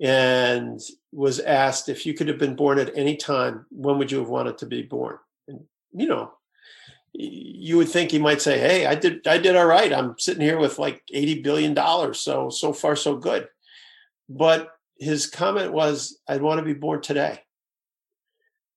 and 0.00 0.80
was 1.12 1.40
asked 1.40 1.88
if 1.88 2.04
you 2.06 2.14
could 2.14 2.28
have 2.28 2.38
been 2.38 2.56
born 2.56 2.78
at 2.78 2.96
any 2.96 3.16
time, 3.16 3.66
when 3.70 3.98
would 3.98 4.10
you 4.10 4.18
have 4.18 4.28
wanted 4.28 4.58
to 4.58 4.66
be 4.66 4.82
born? 4.82 5.18
And 5.46 5.60
you 5.92 6.06
know, 6.06 6.32
you 7.20 7.76
would 7.76 7.88
think 7.88 8.12
he 8.12 8.20
might 8.20 8.40
say, 8.40 8.58
"Hey, 8.58 8.86
I 8.86 8.94
did 8.94 9.26
I 9.26 9.38
did 9.38 9.56
all 9.56 9.66
right. 9.66 9.92
I'm 9.92 10.16
sitting 10.18 10.42
here 10.42 10.58
with 10.58 10.78
like 10.78 11.02
80 11.12 11.42
billion 11.42 11.74
dollars, 11.74 12.20
so 12.20 12.48
so 12.48 12.72
far 12.72 12.94
so 12.94 13.16
good." 13.16 13.48
But 14.28 14.70
his 14.98 15.26
comment 15.26 15.72
was, 15.72 16.20
"I'd 16.28 16.42
want 16.42 16.58
to 16.60 16.64
be 16.64 16.74
born 16.74 17.02
today." 17.02 17.42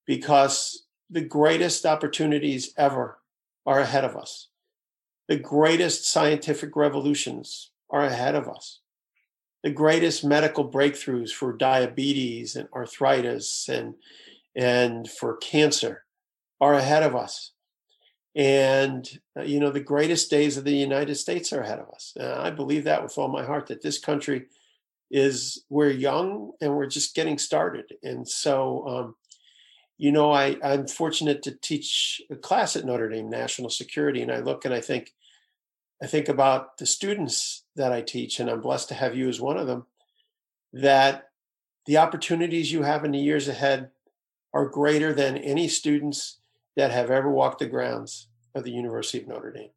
Because 0.08 0.88
the 1.12 1.22
greatest 1.22 1.86
opportunities 1.86 2.74
ever 2.78 3.20
are 3.68 3.80
ahead 3.80 4.06
of 4.06 4.18
us. 4.18 4.48
The 5.28 5.38
greatest 5.38 6.06
scientific 6.06 6.76
revolutions 6.76 7.70
are 7.92 8.06
ahead 8.06 8.34
of 8.34 8.50
us. 8.50 8.80
The 9.62 9.70
greatest 9.70 10.24
medical 10.24 10.68
breakthroughs 10.68 11.32
for 11.32 11.54
diabetes 11.54 12.56
and 12.56 12.68
arthritis 12.74 13.70
and 13.70 13.94
and 14.56 15.08
for 15.08 15.38
cancer 15.38 16.06
are 16.60 16.74
ahead 16.74 17.04
of 17.04 17.16
us 17.16 17.52
and, 18.36 19.20
uh, 19.38 19.42
you 19.42 19.60
know, 19.60 19.72
the 19.72 19.80
greatest 19.82 20.30
days 20.30 20.58
of 20.58 20.64
the 20.64 20.76
United 20.76 21.16
States 21.16 21.52
are 21.52 21.62
ahead 21.62 21.80
of 21.80 21.90
us. 21.90 22.14
And 22.16 22.28
I 22.28 22.50
believe 22.50 22.86
that 22.86 23.04
with 23.04 23.18
all 23.18 23.28
my 23.28 23.44
heart 23.44 23.68
that 23.68 23.82
this 23.82 24.00
country 24.00 24.46
is, 25.10 25.66
we're 25.70 25.90
young 25.90 26.52
and 26.62 26.76
we're 26.76 26.86
just 26.88 27.14
getting 27.16 27.38
started. 27.38 27.94
And 28.04 28.28
so, 28.28 28.88
um, 28.88 29.16
you 29.98 30.12
know, 30.12 30.32
I, 30.32 30.58
I'm 30.64 30.88
fortunate 30.88 31.44
to 31.44 31.52
teach 31.52 32.22
a 32.32 32.36
class 32.36 32.76
at 32.76 32.86
Notre 32.86 33.10
Dame, 33.10 33.30
National 33.30 33.70
Security, 33.70 34.22
and 34.22 34.32
I 34.32 34.40
look 34.40 34.66
and 34.66 34.74
I 34.74 34.82
think, 34.82 35.14
I 36.02 36.08
think 36.08 36.30
about 36.30 36.78
the 36.78 36.88
students 36.88 37.66
that 37.76 37.92
I 37.92 38.02
teach, 38.02 38.40
and 38.40 38.50
I'm 38.50 38.62
blessed 38.62 38.88
to 38.88 38.96
have 38.96 39.16
you 39.16 39.30
as 39.30 39.40
one 39.40 39.58
of 39.58 39.68
them, 39.68 39.86
that 40.74 41.30
the 41.86 41.98
opportunities 41.98 42.72
you 42.72 42.82
have 42.82 43.06
in 43.06 43.12
the 43.12 43.20
years 43.20 43.48
ahead 43.48 43.92
are 44.54 44.68
greater 44.68 45.14
than 45.14 45.38
any 45.38 45.68
students 45.68 46.40
that 46.76 46.92
have 46.92 47.12
ever 47.12 47.30
walked 47.30 47.60
the 47.60 47.66
grounds 47.66 48.28
of 48.56 48.64
the 48.64 48.72
University 48.72 49.20
of 49.20 49.28
Notre 49.28 49.52
Dame. 49.52 49.70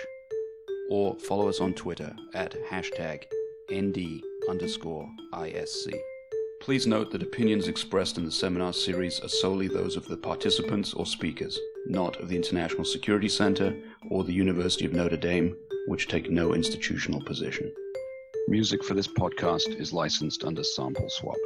or 0.89 1.17
follow 1.19 1.49
us 1.49 1.59
on 1.59 1.73
Twitter 1.73 2.15
at 2.33 2.55
hashtag 2.69 3.23
ND 3.71 4.21
underscore 4.49 5.07
ISC. 5.33 5.93
Please 6.65 6.87
note 6.87 7.11
that 7.11 7.21
opinions 7.21 7.67
expressed 7.67 8.17
in 8.17 8.25
the 8.25 8.31
seminar 8.31 8.73
series 8.73 9.19
are 9.19 9.29
solely 9.29 9.67
those 9.67 9.95
of 9.95 10.07
the 10.07 10.17
participants 10.17 10.95
or 10.95 11.05
speakers, 11.05 11.59
not 11.85 12.19
of 12.19 12.27
the 12.27 12.35
International 12.35 12.83
Security 12.83 13.29
Center 13.29 13.77
or 14.09 14.23
the 14.23 14.33
University 14.33 14.83
of 14.83 14.91
Notre 14.91 15.15
Dame, 15.15 15.55
which 15.85 16.07
take 16.07 16.31
no 16.31 16.55
institutional 16.55 17.23
position. 17.23 17.71
Music 18.47 18.83
for 18.83 18.95
this 18.95 19.07
podcast 19.07 19.79
is 19.79 19.93
licensed 19.93 20.43
under 20.43 20.63
Sample 20.63 21.07
Swap. 21.07 21.37